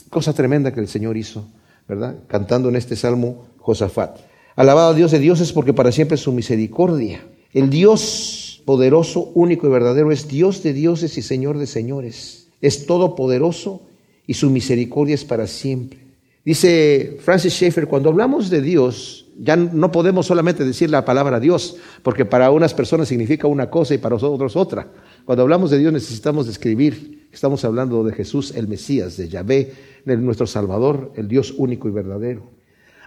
[0.09, 1.47] Cosa tremenda que el Señor hizo,
[1.87, 2.15] ¿verdad?
[2.27, 4.19] Cantando en este salmo Josafat.
[4.55, 7.21] Alabado Dios de dioses porque para siempre es su misericordia.
[7.53, 12.49] El Dios poderoso, único y verdadero, es Dios de dioses y Señor de señores.
[12.61, 13.81] Es todopoderoso
[14.27, 16.08] y su misericordia es para siempre.
[16.43, 21.77] Dice Francis Schaeffer, cuando hablamos de Dios, ya no podemos solamente decir la palabra Dios,
[22.03, 24.87] porque para unas personas significa una cosa y para otros otra.
[25.25, 29.73] Cuando hablamos de Dios necesitamos describir, estamos hablando de Jesús, el Mesías, de Yahvé,
[30.05, 32.43] nuestro Salvador, el Dios único y verdadero.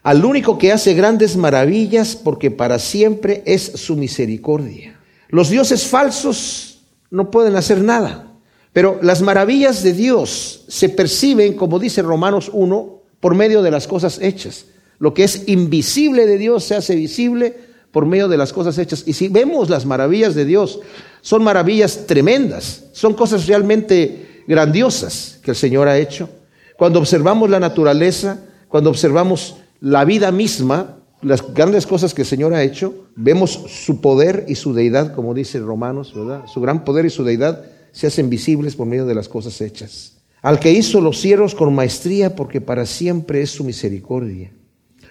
[0.02, 4.98] Al único que hace grandes maravillas, porque para siempre es su misericordia.
[5.28, 8.32] Los dioses falsos no pueden hacer nada,
[8.72, 12.91] pero las maravillas de Dios se perciben, como dice Romanos 1,
[13.22, 14.64] por medio de las cosas hechas.
[14.98, 17.54] Lo que es invisible de Dios se hace visible
[17.92, 19.04] por medio de las cosas hechas.
[19.06, 20.80] Y si vemos las maravillas de Dios,
[21.20, 26.28] son maravillas tremendas, son cosas realmente grandiosas que el Señor ha hecho.
[26.76, 32.54] Cuando observamos la naturaleza, cuando observamos la vida misma, las grandes cosas que el Señor
[32.54, 36.46] ha hecho, vemos su poder y su deidad, como dice Romanos, ¿verdad?
[36.52, 40.11] Su gran poder y su deidad se hacen visibles por medio de las cosas hechas.
[40.42, 44.50] Al que hizo los cielos con maestría, porque para siempre es su misericordia.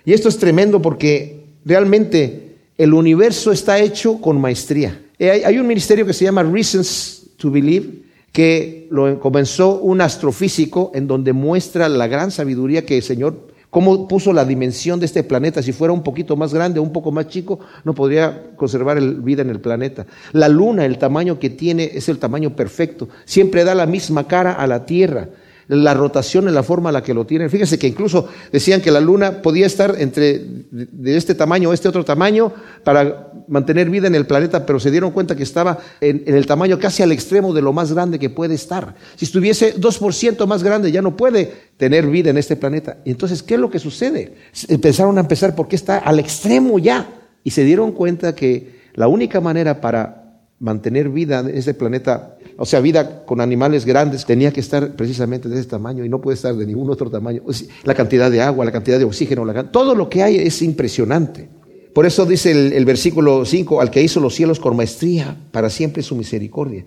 [0.06, 5.02] Y esto es tremendo porque realmente el universo está hecho con maestría.
[5.18, 10.92] Eh, hay un ministerio que se llama Reasons to Believe, que lo comenzó un astrofísico
[10.94, 15.24] en donde muestra la gran sabiduría que el Señor cómo puso la dimensión de este
[15.24, 15.64] planeta.
[15.64, 19.42] Si fuera un poquito más grande o un poco más chico, no podría conservar vida
[19.42, 20.06] en el planeta.
[20.34, 23.10] La luna, el tamaño que tiene, es el tamaño perfecto.
[23.26, 25.30] Siempre da la misma cara a la Tierra
[25.72, 27.50] la rotación en la forma en la que lo tienen.
[27.50, 30.38] Fíjense que incluso decían que la luna podía estar entre
[30.70, 32.52] de este tamaño o este otro tamaño
[32.84, 36.78] para mantener vida en el planeta, pero se dieron cuenta que estaba en, el tamaño
[36.78, 38.96] casi al extremo de lo más grande que puede estar.
[39.16, 42.98] Si estuviese 2% más grande, ya no puede tener vida en este planeta.
[43.06, 44.36] Entonces, ¿qué es lo que sucede?
[44.68, 47.08] Empezaron a empezar porque está al extremo ya.
[47.46, 52.66] Y se dieron cuenta que la única manera para mantener vida en este planeta o
[52.66, 56.36] sea, vida con animales grandes, tenía que estar precisamente de ese tamaño y no puede
[56.36, 57.42] estar de ningún otro tamaño.
[57.84, 61.50] La cantidad de agua, la cantidad de oxígeno, todo lo que hay es impresionante.
[61.94, 66.04] Por eso dice el, versículo 5, al que hizo los cielos con maestría, para siempre
[66.04, 66.86] su misericordia.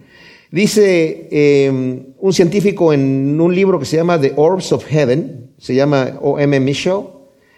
[0.50, 5.74] Dice em, un científico en un libro que se llama The Orbs of Heaven, se
[5.74, 6.58] llama O.M.
[6.60, 7.00] Michel,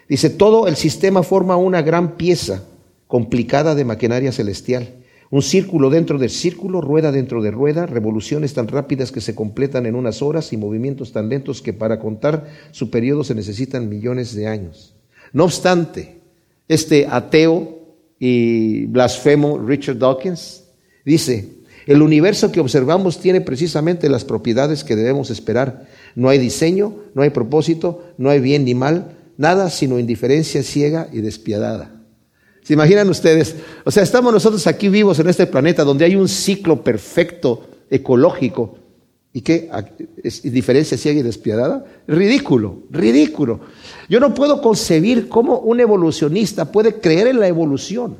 [0.09, 2.63] dice, todo el sistema forma una gran pieza
[3.07, 4.89] complicada de maquinaria celestial
[5.29, 9.85] un círculo dentro del círculo, rueda dentro de rueda, revoluciones tan rápidas que se completan
[9.85, 14.33] en unas horas y movimientos tan lentos que para contar su periodo se necesitan millones
[14.35, 14.95] de años.
[15.33, 16.21] No obstante,
[16.67, 17.79] este ateo
[18.19, 20.63] y blasfemo Richard Dawkins
[21.05, 25.87] dice, el universo que observamos tiene precisamente las propiedades que debemos esperar.
[26.15, 31.07] No hay diseño, no hay propósito, no hay bien ni mal, nada sino indiferencia ciega
[31.13, 31.96] y despiadada.
[32.67, 33.55] ¿Se imaginan ustedes?
[33.85, 38.75] O sea, estamos nosotros aquí vivos en este planeta donde hay un ciclo perfecto ecológico.
[39.31, 39.69] ¿Y qué?
[40.21, 41.85] ¿Es diferencia ciega y despiadada?
[42.09, 43.61] Ridículo, ridículo.
[44.09, 48.17] Yo no puedo concebir cómo un evolucionista puede creer en la evolución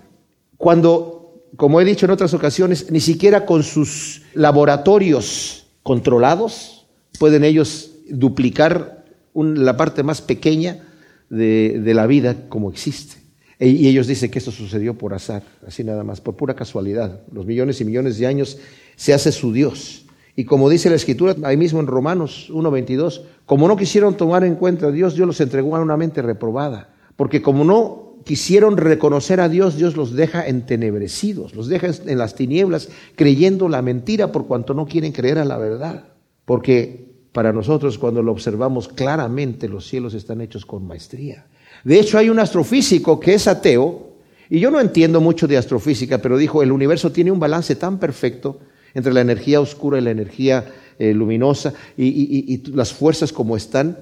[0.56, 6.88] cuando, como he dicho en otras ocasiones, ni siquiera con sus laboratorios controlados
[7.20, 10.88] pueden ellos duplicar la parte más pequeña
[11.30, 13.27] de la vida como existe.
[13.60, 17.22] Y ellos dicen que esto sucedió por azar, así nada más, por pura casualidad.
[17.32, 18.60] Los millones y millones de años
[18.96, 20.06] se hace su Dios.
[20.36, 24.56] Y como dice la escritura ahí mismo en Romanos 1.22, como no quisieron tomar en
[24.56, 26.94] cuenta a Dios, Dios los entregó a una mente reprobada.
[27.16, 32.36] Porque como no quisieron reconocer a Dios, Dios los deja entenebrecidos, los deja en las
[32.36, 36.10] tinieblas creyendo la mentira por cuanto no quieren creer a la verdad.
[36.46, 41.48] Porque para nosotros cuando lo observamos claramente los cielos están hechos con maestría.
[41.88, 44.10] De hecho hay un astrofísico que es ateo,
[44.50, 47.98] y yo no entiendo mucho de astrofísica, pero dijo, el universo tiene un balance tan
[47.98, 48.60] perfecto
[48.94, 50.66] entre la energía oscura y la energía
[51.00, 53.98] eh, luminosa y, las fuerzas como están.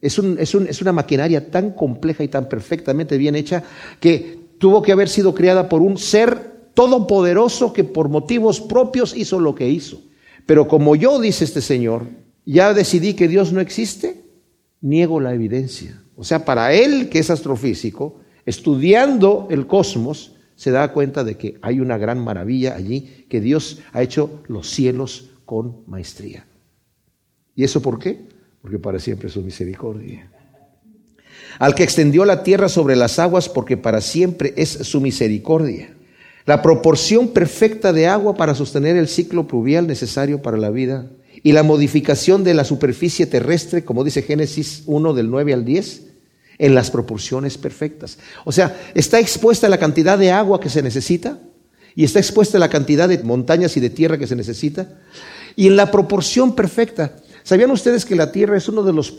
[0.00, 3.62] Es, es una maquinaria tan compleja y tan perfectamente bien hecha
[4.00, 9.38] que tuvo que haber sido creada por un ser todopoderoso que por motivos propios hizo
[9.38, 10.02] lo que hizo.
[10.44, 12.02] Pero como yo, dice este señor,
[12.44, 14.24] ya decidí que Dios no existe,
[14.80, 16.02] niego la evidencia.
[16.18, 21.58] O sea, para él, que es astrofísico, estudiando el cosmos, se da cuenta de que
[21.62, 26.44] hay una gran maravilla allí, que Dios ha hecho los cielos con maestría.
[27.54, 28.18] ¿Y eso por qué?
[28.60, 30.28] Porque para siempre es su misericordia.
[31.60, 35.94] Al que extendió la tierra sobre las aguas, porque para siempre es su misericordia.
[36.46, 41.08] La proporción perfecta de agua para sostener el ciclo pluvial necesario para la vida
[41.44, 46.07] y la modificación de la superficie terrestre, como dice Génesis 1 del 9 al 10,
[46.58, 48.18] en las proporciones perfectas.
[48.44, 51.38] O sea, está expuesta la cantidad de agua que se necesita
[51.94, 54.88] y está expuesta la cantidad de montañas y de tierra que se necesita
[55.58, 57.16] y en la proporción perfecta.
[57.42, 59.12] ¿Sabían ustedes que la Tierra es uno de los,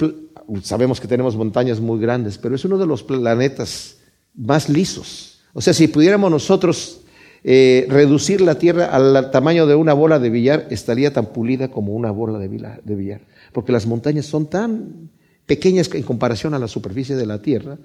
[0.63, 3.97] sabemos que tenemos montañas muy grandes, pero es uno de los planetas
[4.36, 5.41] más lisos?
[5.52, 7.02] O sea, si pudiéramos nosotros
[7.43, 11.91] eh, reducir la Tierra al tamaño de una bola de billar, estaría tan pulida como
[11.91, 13.21] una bola de billar,
[13.52, 15.10] porque las montañas son tan
[15.49, 17.79] pequeñas en comparación a la superficie de la tierra,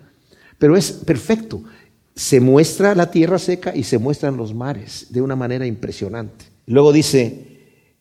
[0.58, 1.64] pero es perfecto.
[2.14, 6.44] Se muestra la tierra seca y se muestran los mares de una manera impresionante.
[6.66, 7.46] Luego dice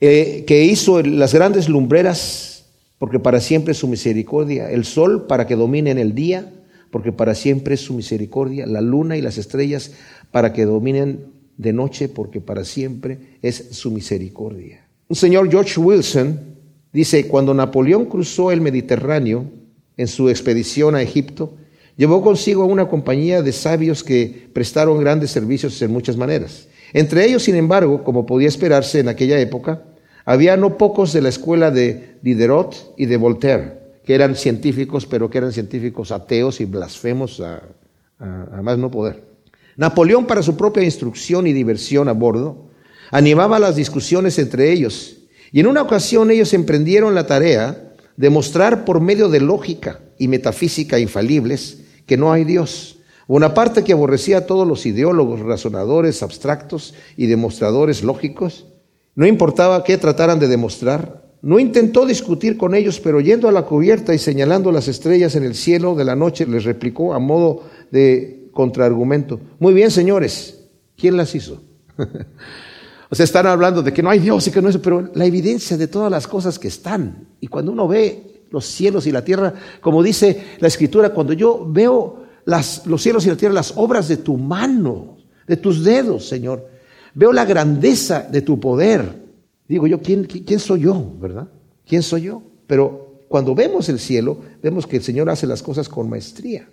[0.01, 2.65] eh, que hizo las grandes lumbreras
[2.97, 6.51] porque para siempre es su misericordia, el sol para que domine en el día,
[6.91, 9.91] porque para siempre es su misericordia, la luna y las estrellas
[10.31, 11.25] para que dominen
[11.57, 14.85] de noche, porque para siempre es su misericordia.
[15.07, 16.52] Un señor George Wilson
[16.93, 19.45] Dice, cuando Napoleón cruzó el Mediterráneo
[19.97, 21.55] en su expedición a Egipto,
[21.97, 26.67] llevó consigo a una compañía de sabios que prestaron grandes servicios en muchas maneras.
[26.93, 29.81] Entre ellos, sin embargo, como podía esperarse en aquella época,
[30.23, 33.73] había no pocos de la escuela de Diderot y de Voltaire,
[34.05, 37.63] que eran científicos, pero que eran científicos ateos y blasfemos a,
[38.19, 39.23] a más no poder.
[39.77, 42.67] Napoleón, para su propia instrucción y diversión a bordo,
[43.09, 45.22] animaba las discusiones entre ellos
[45.53, 50.27] y en una ocasión ellos emprendieron la tarea de mostrar por medio de lógica y
[50.27, 52.97] metafísica infalibles que no hay Dios.
[53.27, 58.65] Una parte que aborrecía a todos los ideólogos, razonadores, abstractos y demostradores lógicos.
[59.13, 61.23] No importaba qué trataran de demostrar.
[61.43, 65.43] No intentó discutir con ellos, pero yendo a la cubierta y señalando las estrellas en
[65.43, 69.39] el cielo de la noche, les replicó a modo de contraargumento.
[69.59, 70.65] Muy bien, señores,
[70.97, 71.61] ¿quién las hizo?
[73.13, 75.77] O están hablando de que no hay Dios y que no es, pero la evidencia
[75.77, 77.27] de todas las cosas que están.
[77.39, 81.63] Y cuando uno ve los cielos y la tierra, como dice la escritura, cuando yo
[81.69, 86.27] veo las, los cielos y la tierra, las obras de tu mano, de tus dedos,
[86.27, 86.67] Señor,
[87.13, 89.21] veo la grandeza de tu poder.
[89.67, 91.47] Digo yo, ¿quién, quién soy yo, verdad?
[91.85, 92.41] ¿Quién soy yo?
[92.65, 96.67] Pero cuando vemos el cielo, vemos que el Señor hace las cosas con maestría.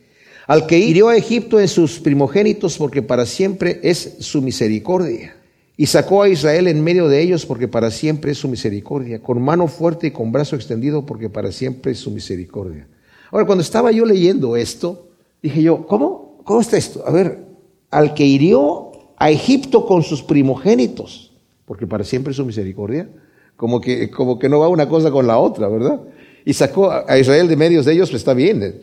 [0.46, 5.34] Al que hirió a Egipto en sus primogénitos, porque para siempre es su misericordia
[5.80, 9.40] y sacó a Israel en medio de ellos porque para siempre es su misericordia, con
[9.40, 12.86] mano fuerte y con brazo extendido porque para siempre es su misericordia.
[13.30, 15.08] Ahora, cuando estaba yo leyendo esto,
[15.42, 16.42] dije yo, ¿cómo?
[16.44, 17.02] ¿Cómo está esto?
[17.06, 17.46] A ver,
[17.90, 21.32] al que hirió a Egipto con sus primogénitos,
[21.64, 23.08] porque para siempre es su misericordia,
[23.56, 26.02] como que, como que no va una cosa con la otra, ¿verdad?
[26.44, 28.82] Y sacó a Israel de medio de ellos, pues está bien,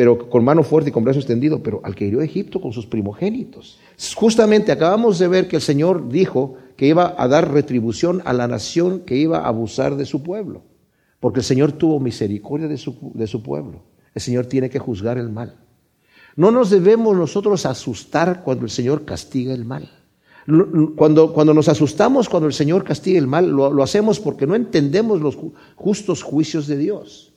[0.00, 2.86] pero con mano fuerte y con brazo extendido, pero al que hirió Egipto con sus
[2.86, 3.78] primogénitos.
[4.14, 8.48] Justamente acabamos de ver que el Señor dijo que iba a dar retribución a la
[8.48, 10.62] nación que iba a abusar de su pueblo,
[11.20, 13.82] porque el Señor tuvo misericordia de su, de su pueblo.
[14.14, 15.56] El Señor tiene que juzgar el mal.
[16.34, 19.90] No nos debemos nosotros asustar cuando el Señor castiga el mal.
[20.96, 24.54] Cuando, cuando nos asustamos cuando el Señor castiga el mal, lo, lo hacemos porque no
[24.54, 25.36] entendemos los
[25.76, 27.29] justos juicios de Dios.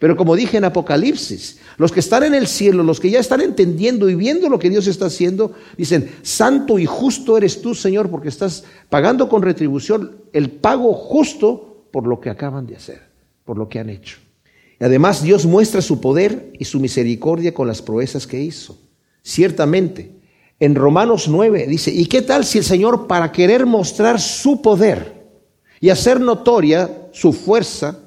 [0.00, 3.42] Pero como dije en Apocalipsis, los que están en el cielo, los que ya están
[3.42, 8.08] entendiendo y viendo lo que Dios está haciendo, dicen, santo y justo eres tú, Señor,
[8.08, 13.02] porque estás pagando con retribución el pago justo por lo que acaban de hacer,
[13.44, 14.16] por lo que han hecho.
[14.80, 18.78] Y además Dios muestra su poder y su misericordia con las proezas que hizo.
[19.22, 20.12] Ciertamente,
[20.58, 25.28] en Romanos 9 dice, ¿y qué tal si el Señor para querer mostrar su poder
[25.78, 27.98] y hacer notoria su fuerza,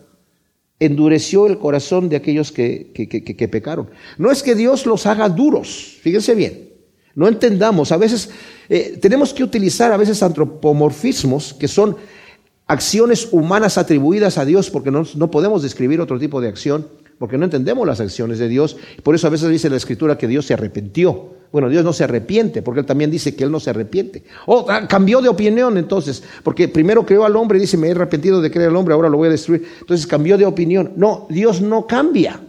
[0.86, 3.90] endureció el corazón de aquellos que, que, pecaron.
[4.18, 6.70] No es que Dios los haga duros, fíjense bien,
[7.16, 8.30] no entendamos, a veces
[8.70, 11.96] eh, tenemos que utilizar a veces antropomorfismos que son
[12.66, 16.88] acciones humanas atribuidas a Dios porque no, no podemos describir otro tipo de acción
[17.18, 18.78] porque no entendemos las acciones de Dios.
[19.04, 21.34] Por eso a veces dice la Escritura que Dios se arrepintió.
[21.52, 24.24] Bueno, Dios no se arrepiente, porque Él también dice que Él no se arrepiente.
[24.48, 27.92] Oh, ah, cambió de opinión entonces, porque primero creó al hombre y dice, me he
[27.92, 29.64] arrepentido de creer al hombre, ahora lo voy a destruir.
[29.80, 30.94] Entonces cambió de opinión.
[30.96, 32.42] No, Dios no cambia.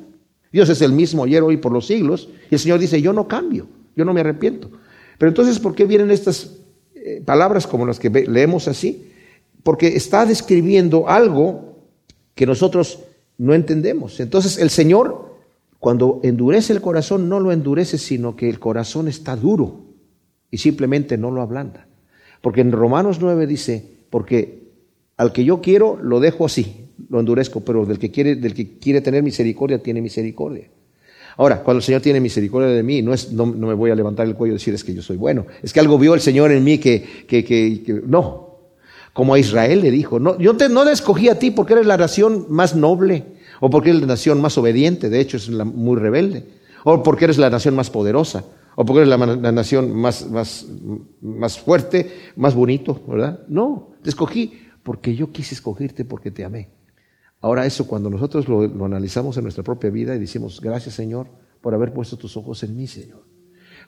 [0.51, 2.31] Dios es el mismo ayer, hoy, por los siglos.
[2.51, 4.71] Y el Señor dice, yo no cambio, yo no me arrepiento.
[5.19, 6.53] Pero entonces, ¿por qué vienen estas
[6.95, 9.11] eh, palabras como las que leemos así?
[9.63, 11.77] Porque está describiendo algo
[12.35, 13.01] que nosotros
[13.39, 14.21] no entendemos.
[14.21, 15.35] Entonces el Señor,
[15.79, 19.81] cuando endurece el corazón, no lo endurece, sino que el corazón está duro
[20.51, 21.87] y simplemente no lo ablanda.
[22.41, 24.65] Porque en Romanos 9 dice, porque
[25.17, 28.79] al que yo quiero lo dejo así, lo endurezco, pero del que quiere, del que
[28.79, 30.69] quiere tener misericordia, tiene misericordia.
[31.37, 34.27] Ahora, cuando el Señor tiene misericordia de mí, no, es, no, me voy a levantar
[34.27, 36.53] el cuello y decir es que yo soy bueno, es que algo vio el Señor
[36.53, 38.44] en mí que, que, que, no,
[39.15, 41.97] como a Israel le dijo, no, yo te, no escogí a ti porque eres la
[41.97, 43.25] nación más noble,
[43.61, 46.47] o porque eres la nación más obediente, de hecho es la, muy rebelde,
[46.83, 48.45] o porque eres la nación más poderosa,
[48.75, 50.67] o porque eres la, nación más, más,
[51.23, 53.41] más fuerte, más bonito, ¿verdad?
[53.47, 56.71] No, te escogí porque yo quise escogerte porque te amé.
[57.41, 61.29] Ahora eso cuando nosotros lo, lo analizamos en nuestra propia vida y decimos, gracias Señor
[61.61, 63.23] por haber puesto tus ojos en mí, Señor.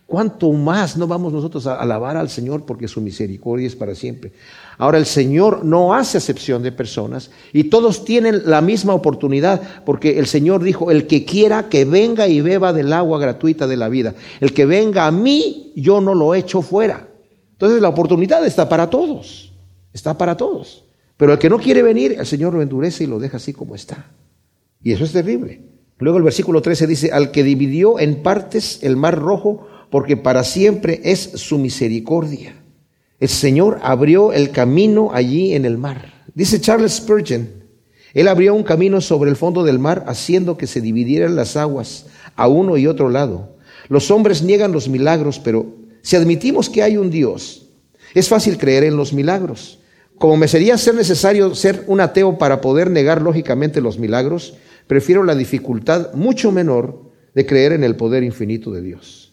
[0.07, 4.31] ¿Cuánto más no vamos nosotros a alabar al Señor porque su misericordia es para siempre?
[4.79, 10.21] Ahora el Señor no hace acepción de personas y todos tienen la misma oportunidad porque
[10.21, 13.89] el Señor dijo, el que quiera que venga y beba del agua gratuita de la
[13.89, 17.09] vida, el que venga a mí, yo no lo echo fuera.
[17.53, 19.53] Entonces la oportunidad está para todos,
[19.93, 20.85] está para todos.
[21.17, 23.75] Pero el que no quiere venir, el Señor lo endurece y lo deja así como
[23.75, 24.07] está.
[24.85, 25.63] Y eso es terrible.
[25.99, 30.45] Luego el versículo 13 dice, al que dividió en partes el mar rojo, porque para
[30.45, 32.55] siempre es su misericordia.
[33.19, 36.25] El Señor abrió el camino allí en el mar.
[36.35, 37.49] Dice Charles Spurgeon,
[38.13, 42.07] Él abrió un camino sobre el fondo del mar, haciendo que se dividieran las aguas
[42.35, 43.57] a uno y otro lado.
[43.89, 45.67] Los hombres niegan los milagros, pero
[46.03, 47.67] si admitimos que hay un Dios,
[48.15, 49.79] es fácil creer en los milagros.
[50.19, 54.55] Como me sería ser necesario ser un ateo para poder negar lógicamente los milagros,
[54.87, 59.26] prefiero la dificultad mucho menor de creer en el poder infinito de Dios.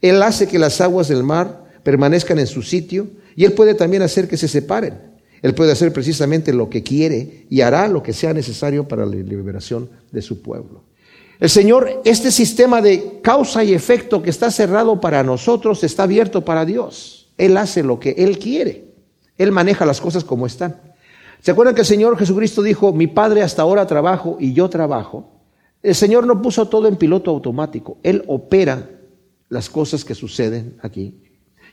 [0.00, 4.02] Él hace que las aguas del mar permanezcan en su sitio y Él puede también
[4.02, 5.08] hacer que se separen.
[5.42, 9.14] Él puede hacer precisamente lo que quiere y hará lo que sea necesario para la
[9.14, 10.82] liberación de su pueblo.
[11.38, 16.44] El Señor, este sistema de causa y efecto que está cerrado para nosotros, está abierto
[16.44, 17.28] para Dios.
[17.38, 18.86] Él hace lo que Él quiere.
[19.36, 20.80] Él maneja las cosas como están.
[21.40, 25.30] ¿Se acuerdan que el Señor Jesucristo dijo, mi Padre hasta ahora trabajo y yo trabajo?
[25.80, 27.98] El Señor no puso todo en piloto automático.
[28.02, 28.90] Él opera
[29.48, 31.22] las cosas que suceden aquí.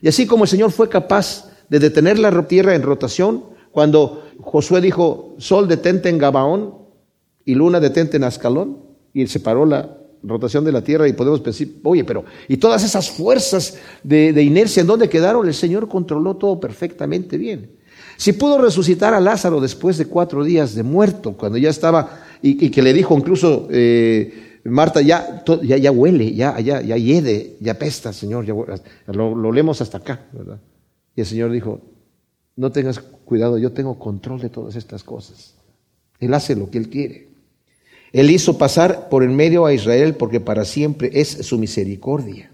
[0.01, 4.81] Y así como el Señor fue capaz de detener la tierra en rotación, cuando Josué
[4.81, 6.75] dijo, Sol detente en Gabaón
[7.43, 8.79] y Luna detente en Ascalón,
[9.13, 13.09] y separó la rotación de la tierra y podemos decir, oye, pero, ¿y todas esas
[13.09, 15.47] fuerzas de, de inercia en dónde quedaron?
[15.47, 17.71] El Señor controló todo perfectamente bien.
[18.17, 22.69] Si pudo resucitar a Lázaro después de cuatro días de muerto, cuando ya estaba, y,
[22.69, 28.11] que le dijo incluso, eh, Marta ya, ya, huele, ya, ya, ya hiede, ya pesta,
[28.11, 28.55] Señor, ya,
[29.13, 30.59] lo, lo leemos hasta acá, ¿verdad?
[31.15, 31.81] Y el Señor dijo,
[32.55, 35.53] no tengas cuidado, yo tengo control de todas estas cosas.
[36.19, 37.27] Él hace lo que Él quiere.
[38.11, 42.49] Él hizo pasar por en medio a Israel porque para siempre es su misericordia.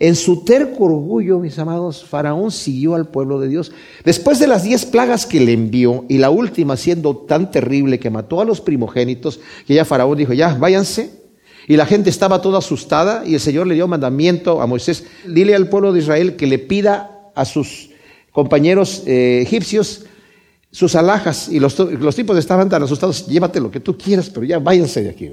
[0.00, 3.72] En su terco orgullo, mis amados, Faraón siguió al pueblo de Dios.
[4.04, 8.10] Después de las diez plagas que le envió, y la última siendo tan terrible que
[8.10, 11.23] mató a los primogénitos, que ya Faraón dijo, ya váyanse,
[11.66, 15.54] y la gente estaba toda asustada y el Señor le dio mandamiento a Moisés, dile
[15.54, 17.90] al pueblo de Israel que le pida a sus
[18.32, 20.04] compañeros eh, egipcios
[20.74, 24.44] sus alhajas y los, los, tipos estaban tan asustados, llévate lo que tú quieras, pero
[24.44, 25.30] ya váyanse de aquí.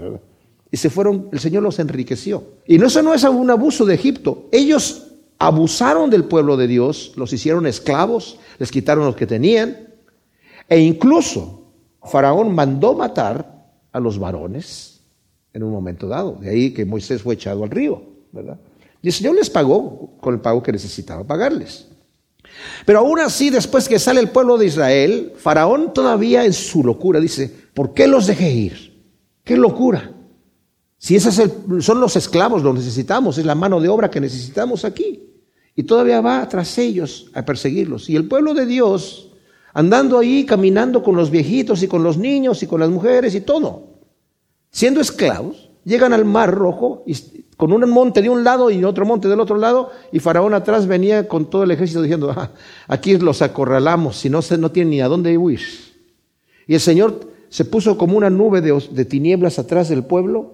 [0.70, 2.44] Y se fueron, el Señor los enriqueció.
[2.68, 4.48] Y no, eso no es un abuso de Egipto.
[4.52, 5.08] Ellos
[5.40, 9.90] abusaron del pueblo de Dios, los hicieron esclavos, les quitaron lo que tenían,
[10.70, 11.64] e incluso
[12.04, 14.91] Faraón mandó matar a los varones
[15.54, 16.38] en un momento dado.
[16.40, 18.60] De ahí que Moisés fue echado al río, ¿verdad?
[19.02, 21.88] Y el Señor les pagó con el pago que necesitaba pagarles.
[22.86, 27.20] Pero aún así, después que sale el pueblo de Israel, Faraón todavía en su locura
[27.20, 29.04] dice, ¿por qué los dejé ir?
[29.44, 30.12] ¿Qué locura?
[30.98, 31.42] Si esos
[31.80, 35.28] son los esclavos, los necesitamos, es la mano de obra que necesitamos aquí.
[35.76, 38.10] Y todavía va tras ellos a perseguirlos.
[38.10, 39.32] Y el pueblo de Dios,
[39.74, 43.42] andando ahí, caminando con los viejitos y con los niños y con las mujeres y
[43.42, 43.91] todo.
[44.72, 47.14] Siendo esclavos, llegan al mar rojo y
[47.58, 50.88] con un monte de un lado y otro monte del otro lado, y Faraón atrás
[50.88, 52.50] venía con todo el ejército diciendo, ah,
[52.88, 55.60] aquí los acorralamos, si no, no tienen ni a dónde huir.
[56.66, 60.54] Y el Señor se puso como una nube de, tinieblas atrás del pueblo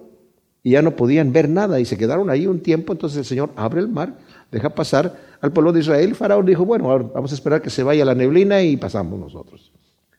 [0.62, 3.52] y ya no podían ver nada y se quedaron ahí un tiempo, entonces el Señor
[3.56, 4.18] abre el mar,
[4.50, 8.04] deja pasar al pueblo de Israel, Faraón dijo, bueno, vamos a esperar que se vaya
[8.04, 9.72] la neblina y pasamos nosotros.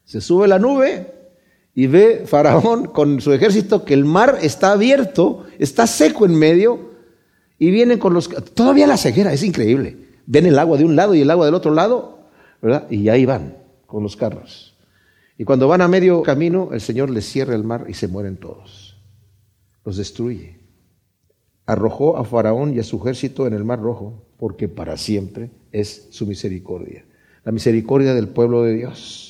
[0.06, 1.19] Se sube la nube
[1.80, 6.90] y ve Faraón con su ejército que el mar está abierto, está seco en medio
[7.58, 8.28] y vienen con los...
[8.54, 9.96] Todavía la ceguera, es increíble.
[10.26, 12.28] Ven el agua de un lado y el agua del otro lado,
[12.62, 12.92] ¿verdad?
[12.92, 14.78] Y ahí van con los carros.
[15.38, 18.36] Y cuando van a medio camino, el Señor les cierra el mar y se mueren
[18.36, 18.98] todos.
[19.86, 20.60] Los destruye.
[21.66, 26.10] Arrojó a Faraón y a su ejército en el mar rojo porque para siempre es
[26.10, 27.06] su misericordia.
[27.46, 29.29] La misericordia del pueblo de Dios.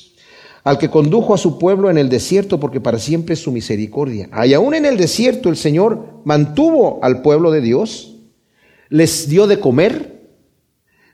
[0.62, 4.28] Al que condujo a su pueblo en el desierto, porque para siempre es su misericordia.
[4.44, 8.16] Y aún en el desierto el Señor mantuvo al pueblo de Dios,
[8.88, 10.20] les dio de comer,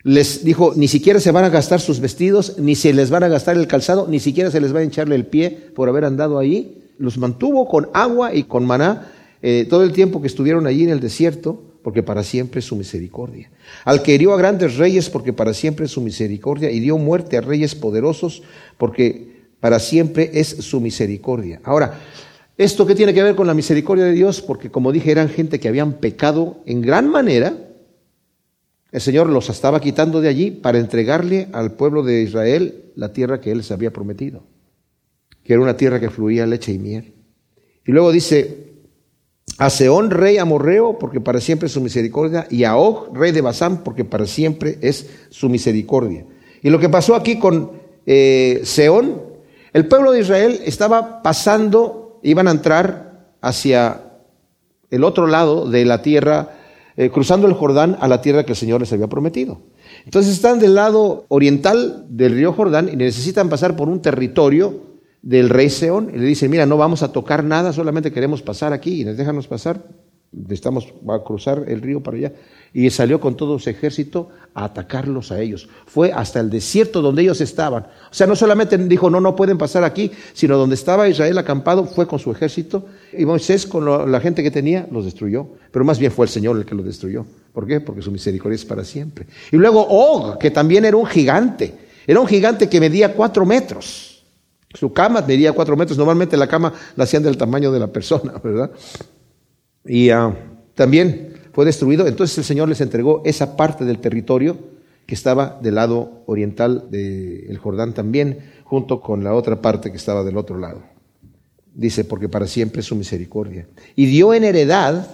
[0.03, 3.29] les dijo, ni siquiera se van a gastar sus vestidos, ni se les van a
[3.29, 6.39] gastar el calzado, ni siquiera se les va a hincharle el pie por haber andado
[6.39, 6.83] allí.
[6.99, 10.91] Los mantuvo con agua y con maná eh, todo el tiempo que estuvieron allí en
[10.91, 13.49] el desierto porque para siempre es su misericordia.
[13.85, 17.37] Al que hirió a grandes reyes, porque para siempre es su misericordia, y dio muerte
[17.37, 18.43] a reyes poderosos,
[18.77, 21.61] porque para siempre es su misericordia.
[21.65, 22.01] Ahora,
[22.57, 24.41] ¿esto qué tiene que ver con la misericordia de Dios?
[24.41, 27.57] Porque como dije, eran gente que habían pecado en gran manera.
[28.93, 33.41] El Señor los estaba quitando de allí para entregarle al pueblo de Israel la tierra
[33.41, 34.45] que Él les había prometido,
[35.43, 37.15] que era una tierra que fluía leche y miel.
[37.85, 38.67] Y luego dice,
[39.59, 43.41] a Seón, rey amorreo, porque para siempre es su misericordia, y a Og, rey de
[43.41, 46.27] Basán, porque para siempre es su misericordia.
[46.63, 47.73] Y lo que pasó aquí con
[48.07, 49.21] eh, Seón,
[49.73, 54.03] el pueblo de Israel estaba pasando, iban a entrar hacia
[54.91, 56.51] el otro lado de la tierra,
[56.97, 59.61] eh, cruzando el Jordán a la tierra que el Señor les había prometido.
[60.05, 65.49] Entonces están del lado oriental del río Jordán y necesitan pasar por un territorio del
[65.49, 69.01] rey Seón y le dice, mira, no vamos a tocar nada, solamente queremos pasar aquí
[69.01, 69.83] y déjanos pasar,
[70.49, 72.33] estamos a cruzar el río para allá.
[72.77, 75.67] Y salió con todo su ejército a atacarlos a ellos.
[75.87, 77.85] Fue hasta el desierto donde ellos estaban.
[77.85, 81.87] O sea, no solamente dijo, no, no pueden pasar aquí, sino donde estaba Israel acampado,
[81.87, 82.85] fue con su ejército.
[83.17, 85.47] Y Moisés, con la gente que tenía, los destruyó.
[85.71, 87.25] Pero más bien fue el Señor el que los destruyó.
[87.55, 87.81] ¿Por qué?
[87.81, 89.27] Porque su misericordia es para siempre.
[89.51, 91.73] Y luego Og, que también era un gigante.
[92.07, 94.23] Era un gigante que medía cuatro metros.
[94.75, 95.97] Su cama medía cuatro metros.
[95.97, 98.71] Normalmente la cama la hacían del tamaño de la persona, ¿verdad?
[99.83, 100.37] Y ah,
[100.75, 102.07] también fue destruido.
[102.07, 104.57] Entonces el Señor les entregó esa parte del territorio
[105.07, 110.23] que estaba del lado oriental del Jordán también, junto con la otra parte que estaba
[110.23, 110.83] del otro lado.
[111.75, 113.67] Dice, porque para siempre es su misericordia.
[113.97, 115.09] Y dio en heredad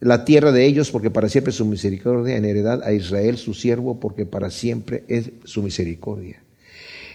[0.00, 3.52] la tierra de ellos, porque para siempre es su misericordia, en heredad a Israel, su
[3.52, 6.42] siervo, porque para siempre es su misericordia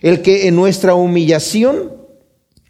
[0.01, 1.93] el que en nuestra humillación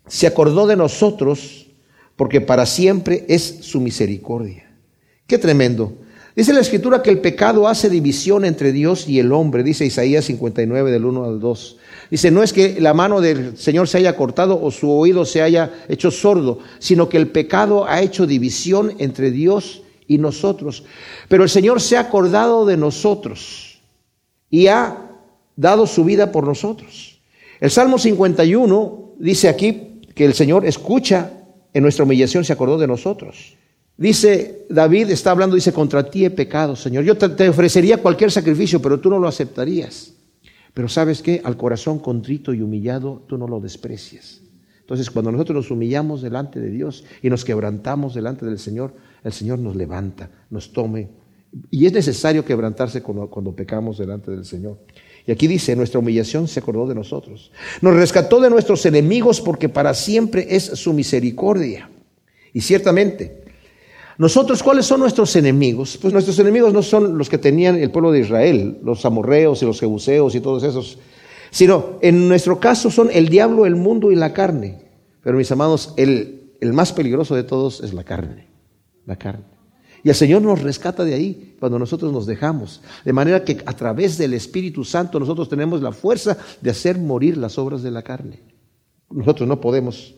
[0.08, 1.68] se acordó de nosotros,
[2.16, 4.67] porque para siempre es su misericordia.
[5.28, 5.94] Qué tremendo.
[6.38, 10.26] Dice la escritura que el pecado hace división entre Dios y el hombre, dice Isaías
[10.26, 11.78] 59 del 1 al 2.
[12.12, 15.42] Dice, no es que la mano del Señor se haya cortado o su oído se
[15.42, 20.84] haya hecho sordo, sino que el pecado ha hecho división entre Dios y nosotros.
[21.28, 23.82] Pero el Señor se ha acordado de nosotros
[24.50, 25.12] y ha
[25.56, 27.20] dado su vida por nosotros.
[27.60, 31.32] El Salmo 51 dice aquí que el Señor escucha
[31.74, 33.58] en nuestra humillación, se acordó de nosotros.
[33.98, 37.04] Dice David, está hablando, dice, contra ti he pecado, Señor.
[37.04, 40.14] Yo te, ofrecería cualquier sacrificio, pero tú no lo aceptarías.
[40.74, 44.42] Pero sabes qué, al corazón contrito y humillado, tú no lo desprecias.
[44.82, 48.94] Entonces, cuando nosotros nos humillamos delante de Dios y nos quebrantamos delante del Señor,
[49.24, 51.10] el Señor nos levanta, nos tome.
[51.72, 54.78] Y es necesario quebrantarse cuando pecamos delante del Señor.
[55.26, 57.52] Y aquí dice, nuestra humillación se acordó de nosotros.
[57.82, 61.90] Nos rescató de nuestros enemigos porque para siempre es su misericordia.
[62.54, 63.47] Y ciertamente,
[64.18, 65.98] nosotros, ¿cuáles son nuestros enemigos?
[66.02, 69.66] Pues nuestros enemigos no son los que tenían el pueblo de Israel, los amorreos y
[69.66, 70.98] los jebuseos y todos esos,
[71.52, 74.86] sino en nuestro caso son el diablo, el mundo y la carne.
[75.22, 78.48] Pero mis amados, el, el más peligroso de todos es la carne,
[79.06, 79.58] la carne.
[80.04, 82.82] Y el Señor nos rescata de ahí cuando nosotros nos dejamos.
[83.04, 87.38] De manera que a través del Espíritu Santo nosotros tenemos la fuerza de hacer morir
[87.38, 88.40] las obras de la carne.
[89.10, 90.16] Nosotros no podemos,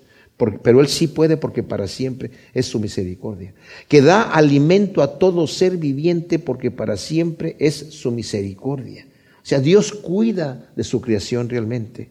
[0.63, 3.53] pero Él sí puede porque para siempre es su misericordia.
[3.87, 9.05] Que da alimento a todo ser viviente porque para siempre es su misericordia.
[9.41, 12.09] O sea, Dios cuida de su creación realmente.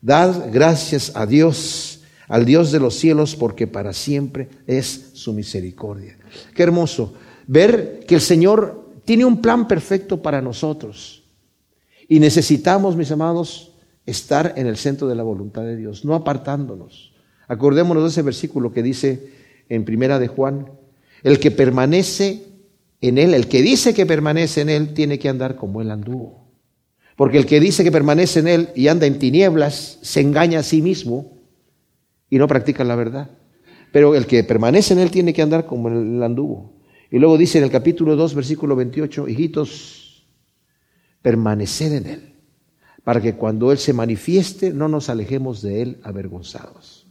[0.00, 6.16] Dad gracias a Dios, al Dios de los cielos, porque para siempre es su misericordia.
[6.54, 7.14] Qué hermoso
[7.48, 11.24] ver que el Señor tiene un plan perfecto para nosotros.
[12.08, 13.72] Y necesitamos, mis amados,
[14.04, 17.15] estar en el centro de la voluntad de Dios, no apartándonos.
[17.48, 19.30] Acordémonos de ese versículo que dice
[19.68, 20.70] en Primera de Juan,
[21.22, 22.44] el que permanece
[23.00, 26.46] en él, el que dice que permanece en él, tiene que andar como él anduvo.
[27.16, 30.62] Porque el que dice que permanece en él y anda en tinieblas, se engaña a
[30.62, 31.38] sí mismo
[32.28, 33.30] y no practica la verdad.
[33.92, 36.74] Pero el que permanece en él tiene que andar como él anduvo.
[37.10, 40.26] Y luego dice en el capítulo 2, versículo 28, hijitos,
[41.22, 42.34] permaneced en él,
[43.04, 47.05] para que cuando él se manifieste no nos alejemos de él avergonzados.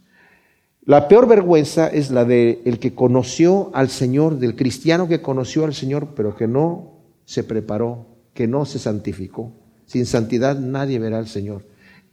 [0.86, 5.64] La peor vergüenza es la de el que conoció al Señor, del cristiano que conoció
[5.64, 6.92] al Señor, pero que no
[7.24, 9.52] se preparó, que no se santificó.
[9.84, 11.64] Sin santidad nadie verá al Señor.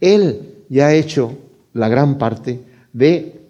[0.01, 1.37] Él ya ha hecho
[1.73, 2.61] la gran parte
[2.93, 3.41] de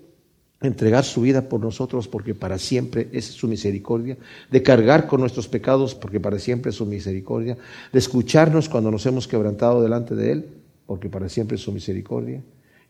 [0.60, 4.18] entregar su vida por nosotros porque para siempre es su misericordia,
[4.52, 7.58] de cargar con nuestros pecados porque para siempre es su misericordia,
[7.94, 10.46] de escucharnos cuando nos hemos quebrantado delante de Él
[10.86, 12.42] porque para siempre es su misericordia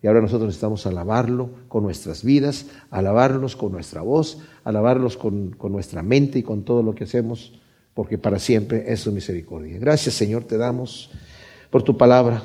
[0.03, 5.71] y ahora nosotros necesitamos alabarlo con nuestras vidas, alabarlos con nuestra voz, alabarlos con, con,
[5.71, 7.53] nuestra mente y con todo lo que hacemos,
[7.93, 9.79] porque para siempre es su misericordia.
[9.79, 11.09] Gracias Señor, te damos
[11.69, 12.43] por tu palabra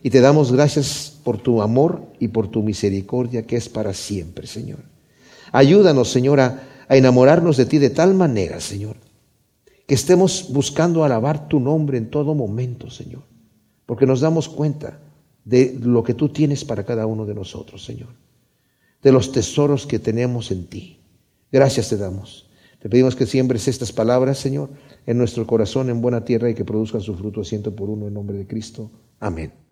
[0.00, 4.46] y te damos gracias por tu amor y por tu misericordia que es para siempre,
[4.46, 4.78] Señor.
[5.50, 8.94] Ayúdanos, Señor, a, a enamorarnos de ti de tal manera, Señor,
[9.88, 13.24] que estemos buscando alabar tu nombre en todo momento, Señor,
[13.86, 15.00] porque nos damos cuenta
[15.46, 18.08] de lo que tú tienes para cada uno de nosotros, Señor,
[19.00, 20.98] de los tesoros que tenemos en ti.
[21.52, 22.50] Gracias te damos.
[22.80, 24.70] Te pedimos que siembres estas palabras, Señor,
[25.06, 28.14] en nuestro corazón, en buena tierra y que produzcan su fruto ciento por uno en
[28.14, 28.90] nombre de Cristo.
[29.20, 29.65] Amén.